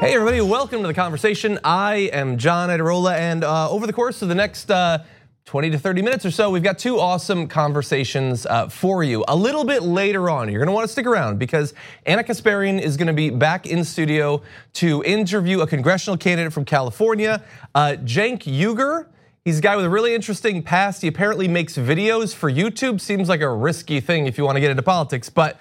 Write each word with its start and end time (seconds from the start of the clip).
Hey, 0.00 0.14
everybody, 0.14 0.40
welcome 0.40 0.80
to 0.82 0.86
the 0.86 0.94
conversation. 0.94 1.58
I 1.64 2.08
am 2.12 2.38
John 2.38 2.68
Iadarola, 2.68 3.18
and 3.18 3.42
uh, 3.42 3.68
over 3.68 3.84
the 3.84 3.92
course 3.92 4.22
of 4.22 4.28
the 4.28 4.34
next 4.36 4.70
uh, 4.70 5.02
20 5.46 5.70
to 5.70 5.78
30 5.78 6.02
minutes 6.02 6.24
or 6.24 6.30
so, 6.30 6.50
we've 6.50 6.62
got 6.62 6.78
two 6.78 7.00
awesome 7.00 7.48
conversations 7.48 8.46
uh, 8.46 8.68
for 8.68 9.02
you. 9.02 9.24
A 9.26 9.34
little 9.34 9.64
bit 9.64 9.82
later 9.82 10.30
on, 10.30 10.52
you're 10.52 10.60
gonna 10.60 10.70
wanna 10.70 10.86
stick 10.86 11.04
around 11.04 11.40
because 11.40 11.74
Ana 12.06 12.22
Kasparian 12.22 12.80
is 12.80 12.96
gonna 12.96 13.12
be 13.12 13.28
back 13.28 13.66
in 13.66 13.82
studio 13.82 14.40
to 14.74 15.02
interview 15.02 15.62
a 15.62 15.66
congressional 15.66 16.16
candidate 16.16 16.52
from 16.52 16.64
California, 16.64 17.42
uh, 17.74 17.96
Cenk 18.04 18.44
Uygur. 18.44 19.06
He's 19.44 19.58
a 19.58 19.62
guy 19.62 19.74
with 19.74 19.84
a 19.84 19.90
really 19.90 20.14
interesting 20.14 20.62
past. 20.62 21.02
He 21.02 21.08
apparently 21.08 21.48
makes 21.48 21.76
videos 21.76 22.32
for 22.32 22.48
YouTube. 22.48 23.00
Seems 23.00 23.28
like 23.28 23.40
a 23.40 23.52
risky 23.52 23.98
thing 23.98 24.28
if 24.28 24.38
you 24.38 24.44
wanna 24.44 24.60
get 24.60 24.70
into 24.70 24.84
politics, 24.84 25.28
but 25.28 25.58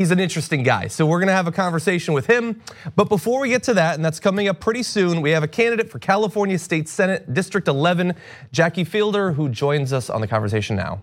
he's 0.00 0.10
an 0.10 0.18
interesting 0.18 0.62
guy. 0.62 0.86
So 0.86 1.04
we're 1.04 1.20
gonna 1.20 1.32
have 1.32 1.46
a 1.46 1.52
conversation 1.52 2.14
with 2.14 2.26
him. 2.26 2.62
But 2.96 3.10
before 3.10 3.38
we 3.38 3.50
get 3.50 3.62
to 3.64 3.74
that, 3.74 3.96
and 3.96 4.04
that's 4.04 4.18
coming 4.18 4.48
up 4.48 4.58
pretty 4.58 4.82
soon, 4.82 5.20
we 5.20 5.30
have 5.32 5.42
a 5.42 5.48
candidate 5.48 5.90
for 5.90 5.98
California 5.98 6.58
State 6.58 6.88
Senate 6.88 7.34
District 7.34 7.68
11, 7.68 8.14
Jackie 8.50 8.84
Fielder, 8.84 9.32
who 9.32 9.50
joins 9.50 9.92
us 9.92 10.08
on 10.08 10.22
the 10.22 10.26
conversation 10.26 10.74
now. 10.74 11.02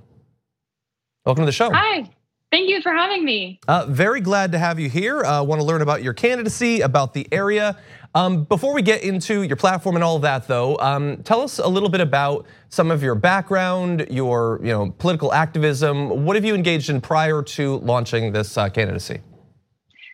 Welcome 1.27 1.43
to 1.43 1.45
the 1.45 1.51
show. 1.51 1.71
Hi. 1.71 2.09
Thank 2.49 2.69
you 2.69 2.81
for 2.81 2.93
having 2.93 3.25
me. 3.25 3.59
Uh, 3.67 3.85
very 3.89 4.21
glad 4.21 4.53
to 4.53 4.57
have 4.57 4.79
you 4.79 4.89
here. 4.89 5.23
Uh, 5.23 5.43
Want 5.43 5.59
to 5.59 5.65
learn 5.65 5.81
about 5.81 6.01
your 6.01 6.13
candidacy, 6.13 6.81
about 6.81 7.13
the 7.13 7.27
area. 7.31 7.77
Um, 8.15 8.45
before 8.45 8.73
we 8.73 8.81
get 8.81 9.03
into 9.03 9.43
your 9.43 9.57
platform 9.57 9.95
and 9.95 10.03
all 10.03 10.15
of 10.15 10.21
that, 10.21 10.47
though, 10.47 10.77
um, 10.79 11.21
tell 11.23 11.41
us 11.41 11.59
a 11.59 11.67
little 11.67 11.89
bit 11.89 11.99
about 11.99 12.45
some 12.69 12.89
of 12.89 13.03
your 13.03 13.15
background, 13.15 14.07
your 14.09 14.59
you 14.63 14.71
know 14.71 14.91
political 14.97 15.33
activism. 15.33 16.25
What 16.25 16.35
have 16.37 16.45
you 16.45 16.55
engaged 16.55 16.89
in 16.89 17.01
prior 17.01 17.43
to 17.43 17.77
launching 17.79 18.31
this 18.31 18.57
uh, 18.57 18.69
candidacy? 18.69 19.19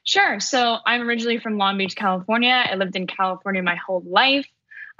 Sure. 0.04 0.40
So 0.40 0.78
I'm 0.86 1.02
originally 1.02 1.40
from 1.40 1.58
Long 1.58 1.78
Beach, 1.78 1.96
California. 1.96 2.66
I 2.70 2.76
lived 2.76 2.96
in 2.96 3.08
California 3.08 3.62
my 3.62 3.76
whole 3.76 4.04
life. 4.06 4.48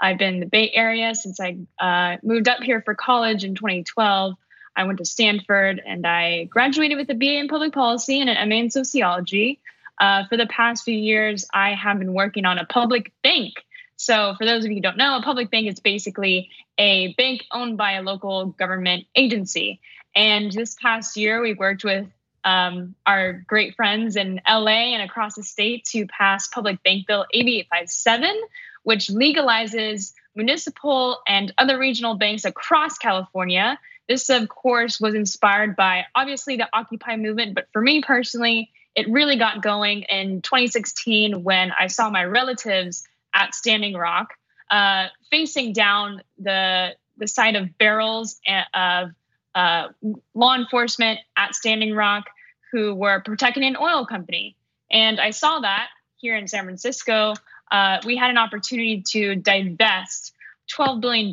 I've 0.00 0.18
been 0.18 0.34
in 0.34 0.40
the 0.40 0.46
Bay 0.46 0.70
Area 0.72 1.14
since 1.14 1.38
I 1.40 1.58
uh, 1.78 2.16
moved 2.22 2.48
up 2.48 2.62
here 2.62 2.80
for 2.82 2.94
college 2.94 3.44
in 3.44 3.54
2012. 3.54 4.34
I 4.76 4.84
went 4.84 4.98
to 4.98 5.04
Stanford 5.04 5.80
and 5.84 6.06
I 6.06 6.44
graduated 6.44 6.98
with 6.98 7.10
a 7.10 7.14
BA 7.14 7.38
in 7.38 7.48
public 7.48 7.72
policy 7.72 8.20
and 8.20 8.28
an 8.28 8.48
MA 8.48 8.56
in 8.56 8.70
sociology. 8.70 9.60
Uh, 10.00 10.26
for 10.26 10.36
the 10.36 10.46
past 10.46 10.84
few 10.84 10.96
years, 10.96 11.46
I 11.54 11.74
have 11.74 11.98
been 11.98 12.14
working 12.14 12.44
on 12.44 12.58
a 12.58 12.64
public 12.64 13.12
bank. 13.22 13.54
So, 13.96 14.34
for 14.36 14.44
those 14.44 14.64
of 14.64 14.70
you 14.70 14.78
who 14.78 14.82
don't 14.82 14.96
know, 14.96 15.16
a 15.16 15.22
public 15.22 15.50
bank 15.50 15.68
is 15.68 15.78
basically 15.78 16.50
a 16.78 17.14
bank 17.14 17.44
owned 17.52 17.76
by 17.76 17.92
a 17.92 18.02
local 18.02 18.46
government 18.46 19.06
agency. 19.14 19.80
And 20.16 20.50
this 20.50 20.76
past 20.80 21.16
year, 21.16 21.40
we 21.40 21.54
worked 21.54 21.84
with 21.84 22.08
um, 22.44 22.94
our 23.06 23.44
great 23.46 23.76
friends 23.76 24.16
in 24.16 24.40
LA 24.48 24.94
and 24.94 25.02
across 25.02 25.34
the 25.36 25.42
state 25.42 25.84
to 25.92 26.06
pass 26.06 26.48
Public 26.48 26.82
Bank 26.82 27.06
Bill 27.06 27.24
AB 27.32 27.60
857, 27.60 28.30
which 28.82 29.06
legalizes 29.06 30.12
municipal 30.34 31.18
and 31.26 31.54
other 31.56 31.78
regional 31.78 32.16
banks 32.16 32.44
across 32.44 32.98
California 32.98 33.78
this, 34.08 34.28
of 34.28 34.48
course, 34.48 35.00
was 35.00 35.14
inspired 35.14 35.76
by 35.76 36.04
obviously 36.14 36.56
the 36.56 36.68
Occupy 36.72 37.16
movement, 37.16 37.54
but 37.54 37.68
for 37.72 37.80
me 37.80 38.02
personally, 38.02 38.70
it 38.94 39.08
really 39.08 39.36
got 39.36 39.62
going 39.62 40.02
in 40.02 40.42
2016 40.42 41.42
when 41.42 41.72
I 41.78 41.88
saw 41.88 42.10
my 42.10 42.24
relatives 42.24 43.04
at 43.34 43.54
Standing 43.54 43.94
Rock 43.94 44.34
uh, 44.70 45.08
facing 45.30 45.72
down 45.72 46.22
the 46.38 46.94
the 47.16 47.28
side 47.28 47.54
of 47.54 47.78
barrels 47.78 48.40
of 48.74 49.10
uh, 49.54 49.88
law 50.34 50.54
enforcement 50.56 51.20
at 51.36 51.54
Standing 51.54 51.94
Rock 51.94 52.24
who 52.72 52.94
were 52.94 53.20
protecting 53.20 53.62
an 53.62 53.76
oil 53.76 54.04
company. 54.04 54.56
And 54.90 55.20
I 55.20 55.30
saw 55.30 55.60
that 55.60 55.88
here 56.16 56.36
in 56.36 56.48
San 56.48 56.64
Francisco. 56.64 57.34
Uh, 57.70 57.98
we 58.04 58.16
had 58.16 58.30
an 58.30 58.38
opportunity 58.38 59.02
to 59.10 59.36
divest 59.36 60.32
$12 60.76 61.00
billion 61.00 61.32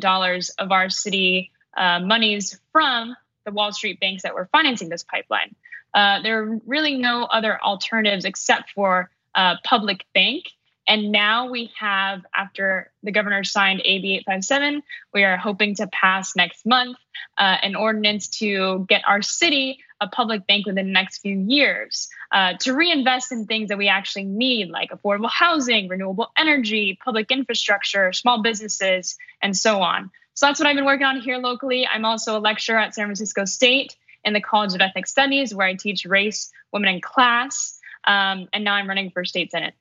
of 0.58 0.70
our 0.70 0.88
city 0.88 1.50
uh, 1.76 2.00
monies 2.00 2.58
from 2.72 3.16
the 3.44 3.52
Wall 3.52 3.72
Street 3.72 4.00
banks 4.00 4.22
that 4.22 4.34
were 4.34 4.48
financing 4.52 4.88
this 4.88 5.02
pipeline. 5.02 5.54
Uh, 5.94 6.22
there 6.22 6.42
are 6.42 6.60
really 6.66 6.96
no 6.96 7.24
other 7.24 7.60
alternatives 7.62 8.24
except 8.24 8.70
for 8.70 9.10
a 9.34 9.56
public 9.64 10.04
bank. 10.14 10.44
And 10.88 11.12
now 11.12 11.48
we 11.48 11.70
have, 11.78 12.22
after 12.34 12.90
the 13.02 13.12
governor 13.12 13.44
signed 13.44 13.82
AB 13.84 14.14
857, 14.26 14.82
we 15.14 15.22
are 15.22 15.36
hoping 15.36 15.76
to 15.76 15.86
pass 15.86 16.34
next 16.34 16.66
month 16.66 16.96
uh, 17.38 17.56
an 17.62 17.76
ordinance 17.76 18.26
to 18.38 18.84
get 18.88 19.02
our 19.06 19.22
city 19.22 19.78
a 20.02 20.08
public 20.08 20.46
bank 20.48 20.66
within 20.66 20.86
the 20.86 20.92
next 20.92 21.20
few 21.20 21.38
years 21.38 22.08
uh, 22.32 22.54
to 22.58 22.74
reinvest 22.74 23.30
in 23.30 23.46
things 23.46 23.68
that 23.68 23.78
we 23.78 23.88
actually 23.88 24.24
need, 24.24 24.68
like 24.68 24.90
affordable 24.90 25.30
housing, 25.30 25.86
renewable 25.86 26.32
energy, 26.36 26.98
public 27.04 27.30
infrastructure, 27.30 28.12
small 28.12 28.42
businesses, 28.42 29.16
and 29.40 29.56
so 29.56 29.80
on. 29.80 30.10
So 30.34 30.46
that's 30.46 30.58
what 30.58 30.66
I've 30.66 30.76
been 30.76 30.84
working 30.84 31.06
on 31.06 31.20
here 31.20 31.38
locally. 31.38 31.86
I'm 31.86 32.04
also 32.04 32.38
a 32.38 32.40
lecturer 32.40 32.78
at 32.78 32.94
San 32.94 33.06
Francisco 33.06 33.44
State 33.44 33.96
in 34.24 34.32
the 34.32 34.40
College 34.40 34.74
of 34.74 34.80
Ethnic 34.80 35.06
Studies, 35.06 35.54
where 35.54 35.66
I 35.66 35.74
teach 35.74 36.04
race, 36.04 36.50
women, 36.72 36.88
and 36.88 37.02
class. 37.02 37.78
Um, 38.04 38.48
and 38.52 38.64
now 38.64 38.74
I'm 38.74 38.88
running 38.88 39.10
for 39.10 39.24
state 39.24 39.50
senate. 39.50 39.74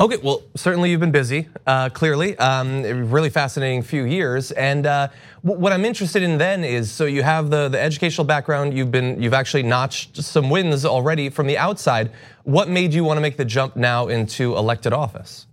Okay, 0.00 0.16
well, 0.16 0.42
certainly 0.56 0.90
you've 0.90 1.00
been 1.00 1.12
busy, 1.12 1.48
uh, 1.66 1.88
clearly. 1.90 2.36
Um, 2.38 2.82
really 3.10 3.30
fascinating 3.30 3.82
few 3.82 4.04
years. 4.04 4.50
And 4.52 4.86
uh, 4.86 5.08
what 5.42 5.72
I'm 5.72 5.84
interested 5.84 6.22
in 6.22 6.38
then 6.38 6.64
is, 6.64 6.90
so 6.90 7.04
you 7.04 7.22
have 7.22 7.50
the, 7.50 7.68
the 7.68 7.80
educational 7.80 8.24
background, 8.24 8.74
you've 8.74 8.90
been, 8.90 9.22
you've 9.22 9.34
actually 9.34 9.62
notched 9.62 10.16
some 10.16 10.50
wins 10.50 10.84
already 10.84 11.28
from 11.28 11.46
the 11.46 11.58
outside. 11.58 12.10
What 12.44 12.68
made 12.68 12.94
you 12.94 13.04
want 13.04 13.18
to 13.18 13.20
make 13.20 13.36
the 13.36 13.44
jump 13.44 13.76
now 13.76 14.08
into 14.08 14.56
elected 14.56 14.92
office? 14.92 15.46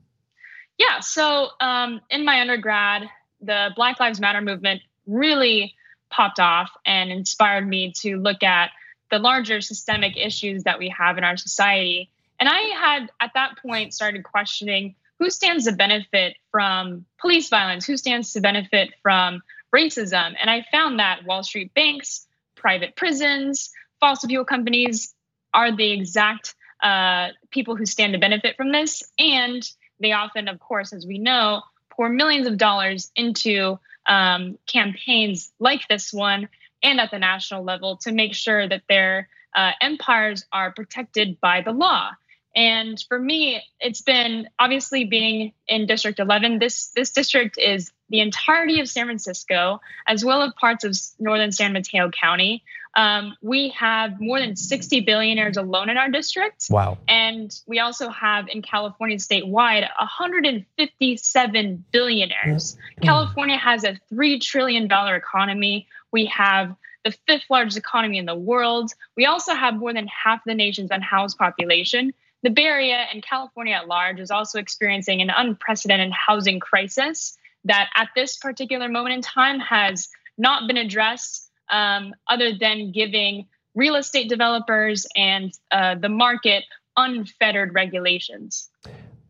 Yeah, 0.78 1.02
so 1.02 1.50
um, 1.59 2.00
in 2.09 2.25
my 2.25 2.40
undergrad, 2.40 3.03
the 3.42 3.70
Black 3.76 4.00
Lives 4.00 4.20
Matter 4.20 4.42
movement 4.42 4.82
really 5.06 5.76
popped 6.10 6.40
off 6.40 6.72
and 6.86 7.12
inspired 7.12 7.68
me 7.68 7.94
to 8.02 8.18
look 8.18 8.44
at 8.44 8.72
the 9.12 9.20
larger 9.20 9.62
systemic 9.62 10.18
issues 10.18 10.64
that 10.64 10.80
we 10.80 10.90
have 10.90 11.18
in 11.18 11.24
our 11.24 11.38
society. 11.38 12.10
And 12.40 12.48
I 12.48 12.60
had 12.60 13.10
at 13.20 13.32
that 13.34 13.58
point 13.58 13.94
started 13.94 14.24
questioning 14.24 14.96
who 15.20 15.30
stands 15.30 15.66
to 15.66 15.74
benefit 15.74 16.38
from 16.52 17.06
police 17.20 17.50
violence, 17.50 17.86
who 17.86 17.98
stands 17.98 18.34
to 18.34 18.42
benefit 18.42 18.94
from 19.04 19.42
racism. 19.76 20.36
And 20.40 20.50
I 20.50 20.66
found 20.72 21.00
that 21.00 21.26
Wall 21.26 21.44
Street 21.44 21.74
banks, 21.74 22.26
private 22.56 22.96
prisons, 22.96 23.72
fossil 24.00 24.30
fuel 24.30 24.46
companies 24.46 25.14
are 25.54 25.76
the 25.76 25.92
exact 25.92 26.56
uh, 26.82 27.30
people 27.52 27.76
who 27.76 27.86
stand 27.86 28.14
to 28.14 28.20
benefit 28.20 28.56
from 28.56 28.72
this. 28.72 29.04
And 29.18 29.70
they 30.00 30.14
often, 30.14 30.48
of 30.48 30.60
course, 30.60 30.94
as 30.94 31.06
we 31.06 31.18
know, 31.18 31.62
pour 32.00 32.08
millions 32.08 32.48
of 32.48 32.58
dollars 32.58 33.12
into 33.14 33.78
um, 34.06 34.58
campaigns 34.66 35.52
like 35.60 35.86
this 35.90 36.14
one 36.14 36.48
and 36.82 36.98
at 36.98 37.12
the 37.12 37.20
national 37.20 37.62
level 37.62 37.98
to 37.98 38.14
make 38.14 38.34
sure 38.34 38.70
that 38.70 38.84
their 38.88 39.28
uh, 39.54 39.72
empires 39.82 40.46
are 40.50 40.72
protected 40.72 41.42
by 41.42 41.62
the 41.62 41.74
law. 41.74 42.12
And 42.56 42.98
for 43.09 43.20
me, 43.20 43.62
it's 43.82 44.02
been 44.02 44.48
obviously 44.58 45.04
being 45.04 45.52
in 45.68 45.88
District 45.88 46.20
11. 46.20 46.59
This 46.59 46.88
this 46.96 47.12
district 47.12 47.58
is 47.58 47.92
the 48.09 48.20
entirety 48.22 48.80
of 48.80 48.90
San 48.90 49.06
Francisco, 49.06 49.81
as 50.08 50.24
well 50.25 50.42
as 50.42 50.53
parts 50.59 50.84
of 50.84 50.96
northern 51.20 51.52
San 51.52 51.74
Mateo 51.74 52.09
County. 52.09 52.64
Um, 52.96 53.36
we 53.42 53.70
have 53.70 54.20
more 54.20 54.40
than 54.40 54.56
60 54.56 55.02
billionaires 55.02 55.58
alone 55.58 55.90
in 55.90 55.97
our 55.97 56.09
district. 56.09 56.66
Wow. 56.70 56.97
And 57.08 57.56
we 57.68 57.80
also 57.80 58.09
have 58.09 58.47
in 58.47 58.62
California 58.62 59.18
statewide 59.18 59.88
157 59.97 61.86
billionaires. 61.92 62.75
Mm-hmm. 62.75 63.03
California 63.06 63.58
has 63.58 63.84
a 63.84 64.00
$3 64.12 64.41
trillion 64.41 64.90
economy. 64.91 65.88
We 66.12 66.26
have 66.26 66.76
the 67.06 67.12
fifth 67.28 67.46
largest 67.50 67.78
economy 67.78 68.18
in 68.18 68.26
the 68.26 68.36
world. 68.36 68.91
We 69.16 69.26
also 69.26 69.53
have 69.53 69.76
more 69.76 69.94
than 69.94 70.08
half 70.08 70.41
the 70.46 70.56
nation's 70.56 70.91
unhoused 70.91 71.38
population. 71.38 72.14
The 72.41 72.50
Bay 72.50 72.66
Area 72.66 73.06
and 73.14 73.22
California 73.22 73.76
at 73.76 73.88
large 73.88 74.20
is 74.20 74.32
also 74.32 74.59
experiencing 74.59 75.22
an 75.22 75.29
unprecedented 75.29 76.11
housing 76.11 76.59
crisis 76.59 77.38
that 77.66 77.90
at 77.96 78.09
this 78.16 78.38
particular 78.38 78.90
moment 78.90 79.16
in 79.16 79.22
time 79.22 79.59
has 79.59 80.09
not 80.38 80.67
been 80.67 80.78
addressed 80.78 81.50
um, 81.70 82.14
other 82.28 82.58
than 82.58 82.91
giving 82.91 83.47
real 83.76 83.96
estate 83.96 84.29
developers 84.29 85.06
and 85.16 85.52
uh, 85.72 85.96
the 85.96 86.09
market 86.09 86.64
unfettered 86.97 87.73
regulations. 87.73 88.69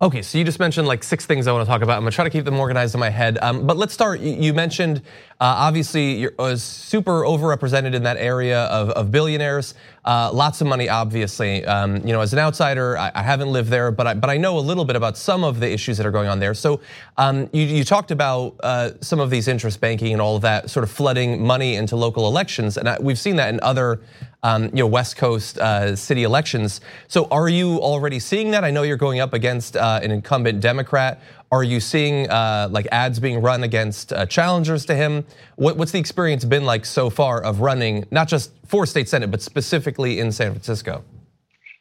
Okay, 0.02 0.22
so 0.22 0.38
you 0.38 0.46
just 0.46 0.60
mentioned 0.62 0.88
like 0.88 1.04
six 1.04 1.26
things 1.26 1.46
I 1.46 1.52
want 1.52 1.66
to 1.66 1.70
talk 1.70 1.82
about. 1.82 1.98
I'm 1.98 2.04
gonna 2.04 2.12
try 2.12 2.24
to 2.24 2.30
keep 2.30 2.46
them 2.46 2.58
organized 2.58 2.94
in 2.94 3.02
my 3.02 3.10
head. 3.10 3.38
Um, 3.42 3.68
but 3.68 3.76
let's 3.76 3.94
start. 3.94 4.22
You 4.22 4.54
mentioned 4.54 5.00
uh, 5.42 5.56
obviously 5.58 6.14
you're 6.14 6.32
uh, 6.40 6.56
super 6.56 7.24
overrepresented 7.24 7.94
in 7.94 8.04
that 8.04 8.16
area 8.16 8.64
of, 8.68 8.92
of 8.92 9.12
billionaires. 9.12 9.74
Uh, 10.06 10.32
lots 10.32 10.62
of 10.62 10.68
money, 10.68 10.88
obviously. 10.88 11.66
Um, 11.66 11.98
you 11.98 12.14
know, 12.14 12.22
as 12.22 12.32
an 12.32 12.40
outsider, 12.40 12.98
I, 12.98 13.12
I, 13.14 13.22
haven't 13.22 13.52
lived 13.52 13.70
there, 13.70 13.92
but 13.92 14.08
I, 14.08 14.14
but 14.14 14.30
I 14.30 14.38
know 14.38 14.58
a 14.58 14.62
little 14.62 14.86
bit 14.86 14.96
about 14.96 15.18
some 15.18 15.44
of 15.44 15.60
the 15.60 15.70
issues 15.70 15.98
that 15.98 16.06
are 16.06 16.12
going 16.12 16.30
on 16.30 16.40
there. 16.40 16.54
So 16.54 16.80
um, 17.18 17.50
you, 17.52 17.64
you, 17.64 17.84
talked 17.84 18.12
about 18.12 18.56
uh, 18.64 18.92
some 19.02 19.20
of 19.20 19.30
these 19.30 19.50
interest 19.50 19.82
banking 19.82 20.14
and 20.14 20.22
all 20.22 20.38
of 20.38 20.42
that 20.44 20.70
sort 20.70 20.86
of 20.86 20.92
flooding 20.92 21.46
money 21.46 21.76
into 21.76 21.98
local 21.98 22.26
elections, 22.26 22.78
and 22.78 22.88
I, 22.88 22.98
we've 23.02 23.20
seen 23.20 23.36
that 23.36 23.54
in 23.54 23.60
other 23.62 24.00
um, 24.44 24.66
you 24.66 24.84
know, 24.84 24.88
West 24.88 25.18
Coast 25.18 25.58
uh, 25.58 25.96
city 25.96 26.24
elections. 26.24 26.82
So 27.08 27.28
are 27.30 27.50
you 27.50 27.80
already 27.80 28.20
seeing 28.20 28.52
that? 28.52 28.64
I 28.64 28.72
know 28.72 28.84
you're 28.84 28.98
going 28.98 29.20
up 29.20 29.34
against 29.34 29.76
uh, 29.76 30.00
an 30.02 30.12
incumbent 30.12 30.62
Democrat. 30.62 31.22
Are 31.52 31.64
you 31.64 31.80
seeing 31.80 32.30
uh, 32.30 32.70
like 32.72 32.88
ads 32.92 33.20
being 33.20 33.42
run 33.42 33.64
against 33.64 34.14
uh, 34.14 34.26
challengers 34.26 34.86
to 34.86 34.96
him? 34.96 35.26
What, 35.56 35.78
what's 35.78 35.92
the 35.92 36.00
experience 36.00 36.46
been 36.46 36.64
like 36.64 36.86
so 36.86 37.10
far 37.10 37.42
of 37.42 37.62
running, 37.62 38.06
not 38.12 38.28
just 38.28 38.52
for 38.66 38.86
state 38.86 39.10
senate, 39.10 39.32
but 39.32 39.42
specifically 39.42 40.20
in 40.20 40.32
San 40.32 40.52
Francisco? 40.52 41.04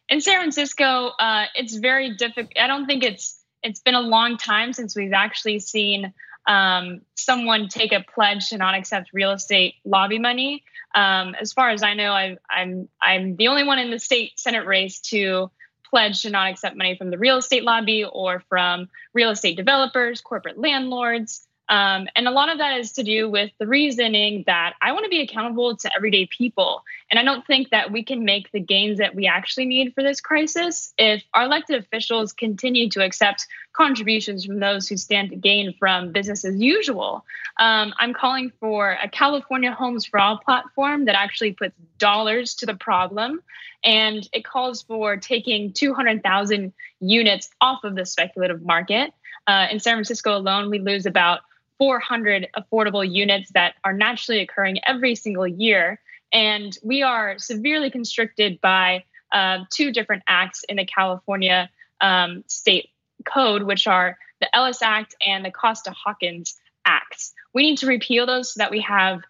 In 0.09 0.21
San 0.23 0.39
Francisco, 0.39 1.13
uh, 1.19 1.45
it's 1.55 1.77
very 1.77 2.17
difficult. 2.17 2.53
I 2.59 2.67
don't 2.67 2.87
think 2.87 3.05
it's 3.05 3.37
it's 3.63 3.81
been 3.81 3.95
a 3.95 4.01
long 4.01 4.37
time 4.37 4.73
since 4.73 4.97
we've 4.97 5.13
actually 5.13 5.59
seen 5.59 6.15
um, 6.47 7.03
someone 7.15 7.69
take 7.69 7.93
a 7.93 8.05
pledge 8.15 8.49
to 8.49 8.57
not 8.57 8.75
accept 8.75 9.11
real 9.13 9.33
estate 9.33 9.75
lobby 9.85 10.19
money. 10.19 10.65
Um, 10.99 11.37
as 11.41 11.53
far 11.53 11.71
as 11.71 11.85
I 11.85 11.95
know, 11.95 12.11
i 12.11 12.25
am 12.25 12.39
I'm, 12.51 12.89
I'm 13.01 13.37
the 13.37 13.47
only 13.47 13.63
one 13.63 13.79
in 13.79 13.93
the 13.93 14.01
state 14.01 14.33
senate 14.37 14.67
race 14.67 14.99
to 15.13 15.49
pledge 15.89 16.23
to 16.23 16.31
not 16.31 16.51
accept 16.51 16.77
money 16.77 16.97
from 16.97 17.11
the 17.11 17.19
real 17.19 17.37
estate 17.37 17.63
lobby 17.63 18.05
or 18.05 18.43
from 18.49 18.89
real 19.15 19.31
estate 19.31 19.57
developers, 19.57 20.21
corporate 20.21 20.59
landlords. 20.59 21.47
Um, 21.69 22.09
and 22.17 22.27
a 22.27 22.31
lot 22.31 22.49
of 22.49 22.59
that 22.59 22.79
is 22.79 22.93
to 22.93 23.03
do 23.03 23.31
with 23.31 23.51
the 23.59 23.67
reasoning 23.67 24.45
that 24.47 24.75
I 24.81 24.93
want 24.93 25.05
to 25.05 25.11
be 25.11 25.21
accountable 25.21 25.77
to 25.77 25.95
everyday 25.95 26.27
people. 26.27 26.83
And 27.11 27.19
I 27.19 27.25
don't 27.25 27.47
think 27.47 27.71
that 27.71 27.93
we 27.93 28.03
can 28.03 28.25
make 28.25 28.51
the 28.53 28.61
gains 28.61 28.99
that 28.99 29.15
we 29.15 29.27
actually 29.27 29.67
need 29.67 29.95
for 29.95 30.03
this 30.03 30.21
crisis 30.21 30.95
if 30.97 31.23
our 31.35 31.45
elected 31.45 31.79
officials 31.79 32.33
continue 32.33 32.89
to 32.91 33.05
accept 33.05 33.47
contributions 33.73 34.45
from 34.45 34.61
those 34.61 34.89
who 34.89 34.97
stand 34.97 35.31
to 35.31 35.37
gain 35.37 35.75
from 35.79 36.11
business 36.11 36.45
as 36.45 36.59
usual. 36.59 37.25
Um, 37.59 37.93
I'm 37.99 38.15
calling 38.15 38.51
for 38.61 38.99
a 39.03 39.09
California 39.09 39.73
Homes 39.73 40.07
for 40.07 40.19
All 40.19 40.39
platform 40.39 41.05
that 41.05 41.15
actually 41.15 41.53
puts 41.53 41.75
dollars 41.99 42.55
to 42.57 42.67
the 42.67 42.75
problem. 42.75 43.43
And 43.85 44.29
it 44.33 44.45
calls 44.45 44.83
for 44.83 45.17
taking 45.17 45.73
200,000 45.73 46.73
units 47.01 47.51
off 47.61 47.85
of 47.85 47.95
the 47.95 48.07
speculative 48.07 48.63
market. 48.63 49.13
Uh, 49.47 49.67
in 49.71 49.81
San 49.81 49.95
Francisco 49.95 50.37
alone, 50.37 50.71
we 50.71 50.79
lose 50.79 51.07
about 51.07 51.41
400 51.79 52.49
affordable 52.57 53.09
units 53.09 53.51
that 53.53 53.75
are 53.85 53.93
naturally 53.93 54.41
occurring 54.41 54.79
every 54.87 55.15
single 55.15 55.47
year. 55.47 56.01
And 56.33 56.77
we 56.83 57.03
are 57.03 57.39
severely 57.39 57.91
constricted 57.91 58.61
by 58.61 59.05
uh, 59.33 59.59
two 59.71 59.93
different 59.93 60.23
acts 60.27 60.65
in 60.69 60.77
the 60.77 60.85
California 60.85 61.71
um, 62.01 62.45
state 62.47 62.91
code, 63.25 63.63
which 63.63 63.87
are 63.87 64.19
the 64.41 64.55
Ellis 64.55 64.83
Act 64.83 65.15
and 65.25 65.45
the 65.45 65.51
Costa 65.51 65.91
Hawkins 65.91 66.59
Acts. 66.85 67.33
We 67.55 67.63
need 67.63 67.79
to 67.79 67.87
repeal 67.87 68.27
those 68.27 68.55
so 68.55 68.59
that 68.59 68.71
we 68.71 68.81
have 68.81 69.23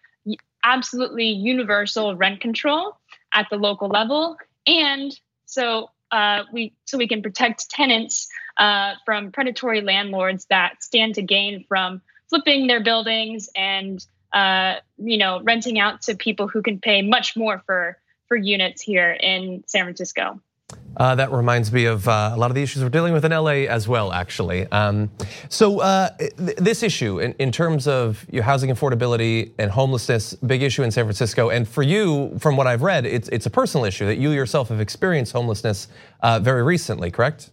absolutely 0.63 1.29
universal 1.29 2.15
rent 2.15 2.41
control 2.41 2.97
at 3.33 3.47
the 3.49 3.57
local 3.57 3.87
level, 3.87 4.37
and 4.67 5.17
so 5.45 5.89
uh, 6.11 6.43
we 6.51 6.73
so 6.85 6.97
we 6.97 7.07
can 7.07 7.21
protect 7.21 7.69
tenants 7.69 8.27
uh, 8.57 8.93
from 9.05 9.31
predatory 9.31 9.81
landlords 9.81 10.45
that 10.49 10.83
stand 10.83 11.15
to 11.15 11.21
gain 11.21 11.65
from 11.67 12.01
flipping 12.29 12.67
their 12.67 12.81
buildings 12.81 13.49
and 13.55 14.05
uh, 14.33 14.75
you 14.97 15.17
know 15.17 15.41
renting 15.43 15.79
out 15.79 16.01
to 16.03 16.15
people 16.15 16.47
who 16.47 16.61
can 16.61 16.79
pay 16.79 17.01
much 17.01 17.35
more 17.35 17.61
for 17.65 17.97
for 18.27 18.37
units 18.37 18.81
here 18.81 19.11
in 19.11 19.63
San 19.67 19.83
Francisco. 19.83 20.39
Uh, 20.97 21.15
that 21.15 21.31
reminds 21.31 21.71
me 21.71 21.85
of 21.85 22.07
uh, 22.07 22.31
a 22.33 22.37
lot 22.37 22.51
of 22.51 22.55
the 22.55 22.61
issues 22.61 22.83
we're 22.83 22.89
dealing 22.89 23.13
with 23.13 23.23
in 23.23 23.31
LA 23.31 23.65
as 23.67 23.87
well, 23.87 24.11
actually. 24.11 24.67
Um, 24.71 25.09
so 25.47 25.79
uh, 25.79 26.09
th 26.17 26.33
this 26.57 26.83
issue, 26.83 27.19
in, 27.19 27.33
in, 27.39 27.51
terms 27.51 27.87
of 27.87 28.25
your 28.29 28.43
housing 28.43 28.69
affordability 28.69 29.51
and 29.57 29.71
homelessness, 29.71 30.33
big 30.45 30.61
issue 30.61 30.83
in 30.83 30.91
San 30.91 31.05
Francisco. 31.05 31.49
And 31.49 31.67
for 31.67 31.83
you, 31.83 32.35
from 32.39 32.57
what 32.57 32.67
I've 32.67 32.81
read, 32.81 33.05
it's 33.05 33.29
it's 33.29 33.45
a 33.45 33.49
personal 33.49 33.85
issue 33.85 34.05
that 34.05 34.17
you 34.17 34.31
yourself 34.31 34.69
have 34.69 34.81
experienced 34.81 35.31
homelessness 35.31 35.87
uh, 36.21 36.39
very 36.39 36.63
recently, 36.63 37.11
correct? 37.11 37.51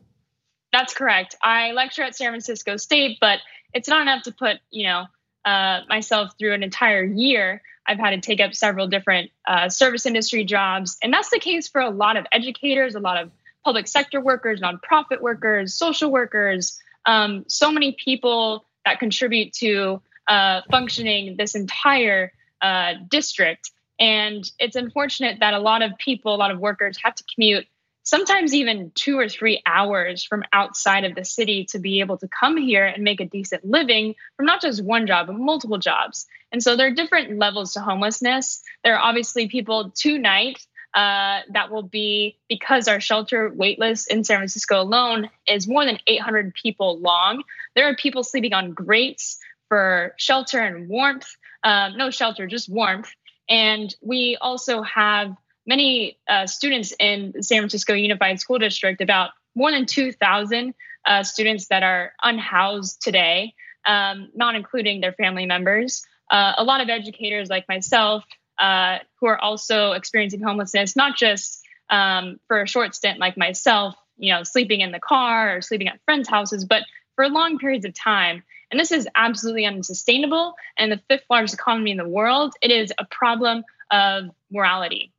That's 0.72 0.92
correct. 0.92 1.36
I 1.42 1.72
lecture 1.72 2.02
at 2.02 2.16
San 2.16 2.30
Francisco 2.32 2.76
State, 2.76 3.18
but 3.20 3.38
it's 3.76 3.88
not 3.88 4.00
enough 4.00 4.22
to 4.22 4.32
put 4.32 4.58
you 4.70 4.86
know 4.86 5.04
uh, 5.44 5.80
myself 5.88 6.32
through 6.38 6.54
an 6.54 6.62
entire 6.62 7.04
year. 7.04 7.62
I've 7.86 7.98
had 7.98 8.10
to 8.10 8.20
take 8.20 8.40
up 8.40 8.52
several 8.54 8.88
different 8.88 9.30
uh, 9.46 9.68
service 9.68 10.06
industry 10.06 10.44
jobs, 10.44 10.96
and 11.02 11.12
that's 11.12 11.30
the 11.30 11.38
case 11.38 11.68
for 11.68 11.80
a 11.80 11.90
lot 11.90 12.16
of 12.16 12.26
educators, 12.32 12.96
a 12.96 13.00
lot 13.00 13.22
of 13.22 13.30
public 13.64 13.86
sector 13.86 14.20
workers, 14.20 14.60
nonprofit 14.60 15.20
workers, 15.20 15.74
social 15.74 16.10
workers, 16.10 16.80
um, 17.04 17.44
so 17.48 17.70
many 17.70 17.96
people 18.02 18.64
that 18.84 18.98
contribute 18.98 19.52
to 19.52 20.00
uh, 20.26 20.62
functioning 20.70 21.36
this 21.36 21.54
entire 21.54 22.32
uh, 22.62 22.94
district. 23.08 23.70
And 23.98 24.48
it's 24.58 24.76
unfortunate 24.76 25.38
that 25.40 25.54
a 25.54 25.58
lot 25.58 25.82
of 25.82 25.92
people, 25.98 26.34
a 26.34 26.36
lot 26.36 26.50
of 26.50 26.58
workers 26.58 26.98
have 27.02 27.14
to 27.14 27.24
commute 27.32 27.66
sometimes 28.06 28.54
even 28.54 28.92
two 28.94 29.18
or 29.18 29.28
three 29.28 29.60
hours 29.66 30.24
from 30.24 30.44
outside 30.52 31.04
of 31.04 31.14
the 31.14 31.24
city 31.24 31.64
to 31.64 31.78
be 31.80 32.00
able 32.00 32.16
to 32.16 32.28
come 32.28 32.56
here 32.56 32.86
and 32.86 33.02
make 33.02 33.20
a 33.20 33.26
decent 33.26 33.64
living 33.64 34.14
from 34.36 34.46
not 34.46 34.62
just 34.62 34.82
one 34.82 35.08
job, 35.08 35.26
but 35.26 35.36
multiple 35.36 35.78
jobs. 35.78 36.26
And 36.52 36.62
so 36.62 36.76
there 36.76 36.86
are 36.86 36.92
different 36.92 37.36
levels 37.38 37.72
to 37.72 37.80
homelessness. 37.80 38.62
There 38.84 38.94
are 38.94 39.02
obviously 39.02 39.48
people 39.48 39.90
tonight 39.90 40.64
uh, 40.94 41.40
that 41.52 41.72
will 41.72 41.82
be 41.82 42.38
because 42.48 42.86
our 42.86 43.00
shelter 43.00 43.50
waitlist 43.50 44.06
in 44.06 44.22
San 44.22 44.38
Francisco 44.38 44.80
alone 44.80 45.28
is 45.48 45.66
more 45.66 45.84
than 45.84 45.98
800 46.06 46.54
people 46.54 47.00
long. 47.00 47.42
There 47.74 47.90
are 47.90 47.96
people 47.96 48.22
sleeping 48.22 48.54
on 48.54 48.72
grates 48.72 49.38
for 49.68 50.14
shelter 50.16 50.60
and 50.60 50.88
warmth. 50.88 51.28
Um, 51.64 51.96
no 51.96 52.10
shelter, 52.10 52.46
just 52.46 52.68
warmth. 52.68 53.10
And 53.48 53.92
we 54.00 54.38
also 54.40 54.82
have 54.82 55.36
many 55.66 56.18
uh, 56.28 56.46
students 56.46 56.92
in 56.98 57.42
San 57.42 57.58
Francisco 57.58 57.94
Unified 57.94 58.40
School 58.40 58.58
District, 58.58 59.00
about 59.00 59.30
more 59.54 59.70
than 59.70 59.86
2,000 59.86 60.74
uh, 61.06 61.22
students 61.22 61.68
that 61.68 61.82
are 61.82 62.12
unhoused 62.22 63.00
today, 63.02 63.54
um, 63.86 64.28
not 64.34 64.54
including 64.54 65.00
their 65.00 65.12
family 65.12 65.46
members. 65.46 66.04
Uh, 66.30 66.52
a 66.56 66.64
lot 66.64 66.80
of 66.80 66.88
educators 66.88 67.48
like 67.48 67.68
myself 67.68 68.24
uh, 68.58 68.98
who 69.20 69.26
are 69.26 69.38
also 69.38 69.92
experiencing 69.92 70.42
homelessness, 70.42 70.96
not 70.96 71.16
just 71.16 71.62
um, 71.90 72.38
for 72.48 72.62
a 72.62 72.68
short 72.68 72.94
stint 72.94 73.18
like 73.18 73.36
myself, 73.36 73.94
you 74.18 74.32
know, 74.32 74.42
sleeping 74.42 74.80
in 74.80 74.92
the 74.92 75.00
car 75.00 75.56
or 75.56 75.60
sleeping 75.60 75.88
at 75.88 76.00
friends' 76.04 76.28
houses, 76.28 76.64
but 76.64 76.82
for 77.14 77.28
long 77.28 77.58
periods 77.58 77.84
of 77.84 77.94
time. 77.94 78.42
And 78.70 78.80
this 78.80 78.90
is 78.90 79.06
absolutely 79.14 79.64
unsustainable. 79.64 80.54
And 80.76 80.90
the 80.90 81.00
fifth 81.08 81.24
largest 81.30 81.54
economy 81.54 81.92
in 81.92 81.96
the 81.96 82.08
world, 82.08 82.54
it 82.60 82.70
is 82.70 82.92
a 82.98 83.04
problem 83.04 83.64
of 83.90 84.30
morality. 84.50 85.12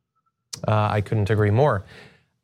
Uh, 0.66 0.88
I 0.90 1.00
couldn't 1.00 1.30
agree 1.30 1.50
more. 1.50 1.84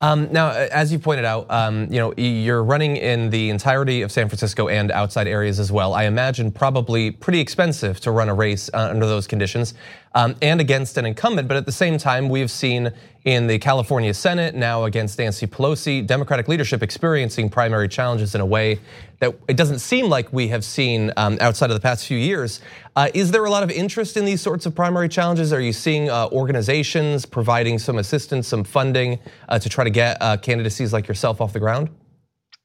Um, 0.05 0.31
now, 0.33 0.51
as 0.51 0.93
you 0.93 0.99
pointed 0.99 1.25
out, 1.25 1.51
um, 1.51 1.91
you 1.91 1.99
know 1.99 2.13
you're 2.19 2.63
running 2.63 2.97
in 2.99 3.31
the 3.31 3.49
entirety 3.49 4.03
of 4.03 4.13
San 4.13 4.29
Francisco 4.29 4.69
and 4.69 4.91
outside 4.91 5.27
areas 5.27 5.59
as 5.59 5.73
well. 5.73 5.95
I 5.95 6.05
imagine 6.05 6.53
probably 6.53 7.11
pretty 7.11 7.41
expensive 7.41 8.01
to 8.01 8.11
run 8.11 8.29
a 8.29 8.35
race 8.35 8.69
uh, 8.75 8.89
under 8.91 9.07
those 9.07 9.27
conditions 9.27 9.73
um, 10.15 10.37
and 10.43 10.61
against 10.61 10.99
an 10.99 11.07
incumbent. 11.07 11.49
But 11.49 11.57
at 11.57 11.65
the 11.65 11.73
same 11.73 11.97
time, 11.97 12.29
we've 12.29 12.51
seen 12.51 12.93
in 13.25 13.47
the 13.47 13.59
California 13.59 14.13
Senate 14.13 14.55
now 14.55 14.85
against 14.85 15.19
Nancy 15.19 15.47
Pelosi, 15.47 16.07
Democratic 16.07 16.49
leadership 16.49 16.83
experiencing 16.83 17.49
primary 17.49 17.89
challenges 17.89 18.35
in 18.35 18.43
a 18.43 18.47
way 18.47 18.81
that 19.21 19.35
it 19.49 19.57
doesn't 19.57 19.79
seem 19.79 20.11
like 20.11 20.31
we 20.35 20.49
have 20.49 20.65
seen 20.65 21.13
um, 21.17 21.39
outside 21.41 21.71
of 21.71 21.75
the 21.75 21.81
past 21.81 22.07
few 22.07 22.19
years. 22.19 22.61
Uh, 22.97 23.09
is 23.13 23.33
there 23.33 23.45
a 23.45 23.51
lot 23.51 23.63
of 23.63 23.71
interest 23.71 24.17
in 24.17 24.25
these 24.25 24.41
sorts 24.41 24.67
of 24.67 24.75
primary 24.75 25.09
challenges? 25.09 25.53
Are 25.53 25.61
you 25.61 25.73
seeing 25.73 26.09
uh, 26.09 26.29
organizations 26.29 27.27
providing 27.27 27.79
some 27.79 27.99
assistance, 27.99 28.47
some 28.47 28.63
funding 28.63 29.19
uh, 29.49 29.59
to 29.59 29.69
try 29.69 29.85
to 29.85 29.91
get 29.91 30.21
candidacies 30.43 30.93
like 30.93 31.09
yourself 31.09 31.41
off 31.41 31.53
the 31.53 31.61
ground? 31.61 31.91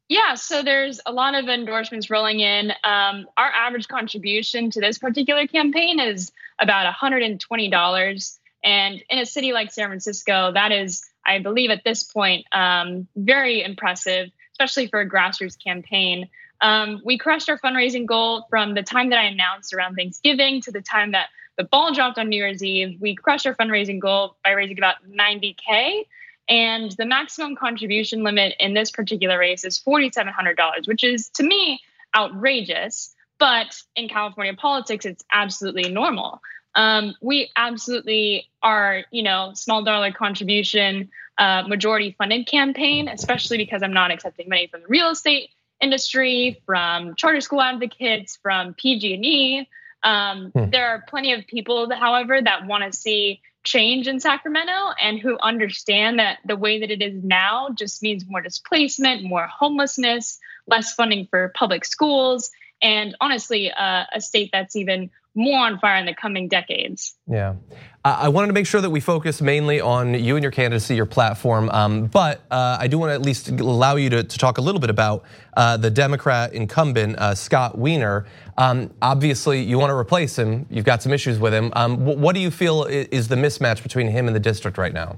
Yeah, 0.10 0.34
so 0.34 0.64
there's 0.64 1.00
a 1.06 1.12
lot 1.12 1.36
of 1.36 1.48
endorsements 1.48 2.10
rolling 2.10 2.40
in. 2.40 2.72
Um, 2.84 3.28
our 3.38 3.52
average 3.52 3.88
contribution 3.88 4.72
to 4.72 4.82
this 4.82 4.98
particular 4.98 5.46
campaign 5.46 6.00
is 6.00 6.32
about 6.60 6.92
$120. 6.92 8.40
And 8.64 9.04
in 9.08 9.20
a 9.20 9.26
city 9.26 9.54
like 9.54 9.72
San 9.72 9.88
Francisco, 9.88 10.52
that 10.54 10.72
is, 10.72 11.08
I 11.24 11.38
believe 11.38 11.70
at 11.70 11.84
this 11.84 12.04
point, 12.04 12.48
um, 12.52 13.08
very 13.16 13.64
impressive, 13.64 14.30
especially 14.54 14.88
for 14.88 15.00
a 15.00 15.08
grassroots 15.08 15.64
campaign. 15.64 16.28
Um, 16.62 17.02
we 17.04 17.18
crushed 17.18 17.50
our 17.50 17.58
fundraising 17.58 18.06
goal 18.06 18.46
from 18.50 18.74
the 18.74 18.84
time 18.84 19.10
that 19.10 19.20
I 19.20 19.26
announced 19.26 19.74
around 19.74 19.96
Thanksgiving 19.96 20.62
to 20.62 20.72
the 20.72 20.82
time 20.82 21.12
that 21.12 21.28
the 21.58 21.64
ball 21.64 21.94
dropped 21.94 22.18
on 22.18 22.30
New 22.30 22.38
Year's 22.38 22.64
Eve. 22.64 22.98
We 23.00 23.16
crushed 23.16 23.46
our 23.46 23.56
fundraising 23.56 24.00
goal 24.00 24.38
by 24.44 24.52
raising 24.52 24.78
about 24.78 24.96
90K. 25.10 26.06
And 26.48 26.92
the 26.94 27.06
maximum 27.06 27.56
contribution 27.56 28.24
limit 28.24 28.56
in 28.60 28.74
this 28.74 28.92
particular 28.92 29.38
race 29.38 29.64
is 29.64 29.80
$4,700, 29.80 30.88
which 30.88 31.04
is 31.04 31.30
to 31.32 31.44
me 31.44 31.80
outrageous. 32.16 33.14
But 33.38 33.82
in 33.96 34.10
California 34.10 34.54
politics, 34.54 35.06
it's 35.06 35.24
absolutely 35.32 35.90
normal. 35.92 36.42
Um, 36.76 37.16
we 37.22 37.52
absolutely 37.56 38.50
are, 38.62 39.04
you 39.12 39.24
know, 39.24 39.52
small 39.54 39.84
dollar 39.84 40.12
contribution, 40.12 41.10
uh, 41.38 41.64
majority 41.68 42.16
funded 42.18 42.48
campaign, 42.48 43.08
especially 43.08 43.58
because 43.58 43.84
I'm 43.84 43.94
not 43.94 44.12
accepting 44.12 44.50
money 44.50 44.68
from 44.68 44.82
the 44.82 44.88
real 44.88 45.10
estate 45.10 45.52
industry, 45.82 46.62
from 46.66 47.16
charter 47.16 47.42
school 47.42 47.62
advocates, 47.62 48.38
from 48.42 48.74
PG&E. 48.74 49.68
Um, 50.04 50.52
hmm. 50.52 50.70
There 50.70 50.88
are 50.88 51.04
plenty 51.08 51.34
of 51.34 51.46
people, 51.48 51.90
however, 51.94 52.42
that 52.42 52.66
want 52.66 52.84
to 52.84 52.98
see 52.98 53.42
change 53.64 54.08
in 54.08 54.20
Sacramento 54.20 54.94
and 55.02 55.20
who 55.20 55.38
understand 55.40 56.20
that 56.20 56.40
the 56.46 56.56
way 56.56 56.80
that 56.80 56.92
it 56.92 57.02
is 57.02 57.24
now 57.24 57.70
just 57.70 58.02
means 58.02 58.26
more 58.28 58.42
displacement, 58.42 59.24
more 59.24 59.48
homelessness, 59.48 60.40
less 60.68 60.94
funding 60.94 61.28
for 61.30 61.52
public 61.56 61.84
schools, 61.84 62.52
and 62.82 63.16
honestly, 63.22 63.72
uh, 63.72 64.06
a 64.14 64.22
state 64.22 64.50
that's 64.52 64.76
even 64.76 65.10
more 65.36 65.60
on 65.60 65.80
fire 65.80 65.98
in 65.98 66.06
the 66.06 66.14
coming 66.14 66.48
decades. 66.48 67.16
Yeah. 67.28 67.56
I 68.04 68.30
wanted 68.30 68.48
to 68.48 68.54
make 68.54 68.66
sure 68.66 68.80
that 68.80 68.90
we 68.90 69.02
focus 69.02 69.42
mainly 69.42 69.82
on 69.82 70.14
you 70.14 70.36
and 70.36 70.44
your 70.44 70.52
candidacy, 70.52 70.96
your 70.96 71.06
platform, 71.06 71.70
um, 71.70 72.06
but 72.06 72.42
uh, 72.50 72.78
I 72.80 72.88
do 72.88 72.98
want 72.98 73.10
to 73.10 73.14
at 73.14 73.22
least 73.22 73.50
allow 73.50 73.98
you 73.98 74.10
to, 74.10 74.24
to 74.24 74.38
talk 74.38 74.58
a 74.58 74.62
little 74.62 74.80
bit 74.80 74.90
about 74.90 75.26
uh, 75.58 75.76
the 75.76 75.92
Democrat 75.92 76.54
incumbent, 76.54 77.18
uh, 77.20 77.36
Scott 77.36 77.78
Wiener. 77.78 78.26
Um, 78.58 78.94
obviously, 79.02 79.62
you 79.62 79.78
want 79.78 79.92
to 79.92 79.96
replace 79.96 80.40
him. 80.40 80.66
You've 80.70 80.86
got 80.86 81.04
some 81.04 81.12
issues 81.12 81.40
with 81.40 81.54
him. 81.54 81.72
Um, 81.76 82.06
what 82.06 82.36
do 82.36 82.40
you 82.40 82.52
feel 82.52 82.86
is 82.86 83.28
the 83.28 83.36
mismatch 83.36 83.84
between 83.84 84.08
him 84.08 84.28
and 84.28 84.36
the 84.36 84.40
district 84.40 84.78
right 84.78 84.94
now? 84.94 85.18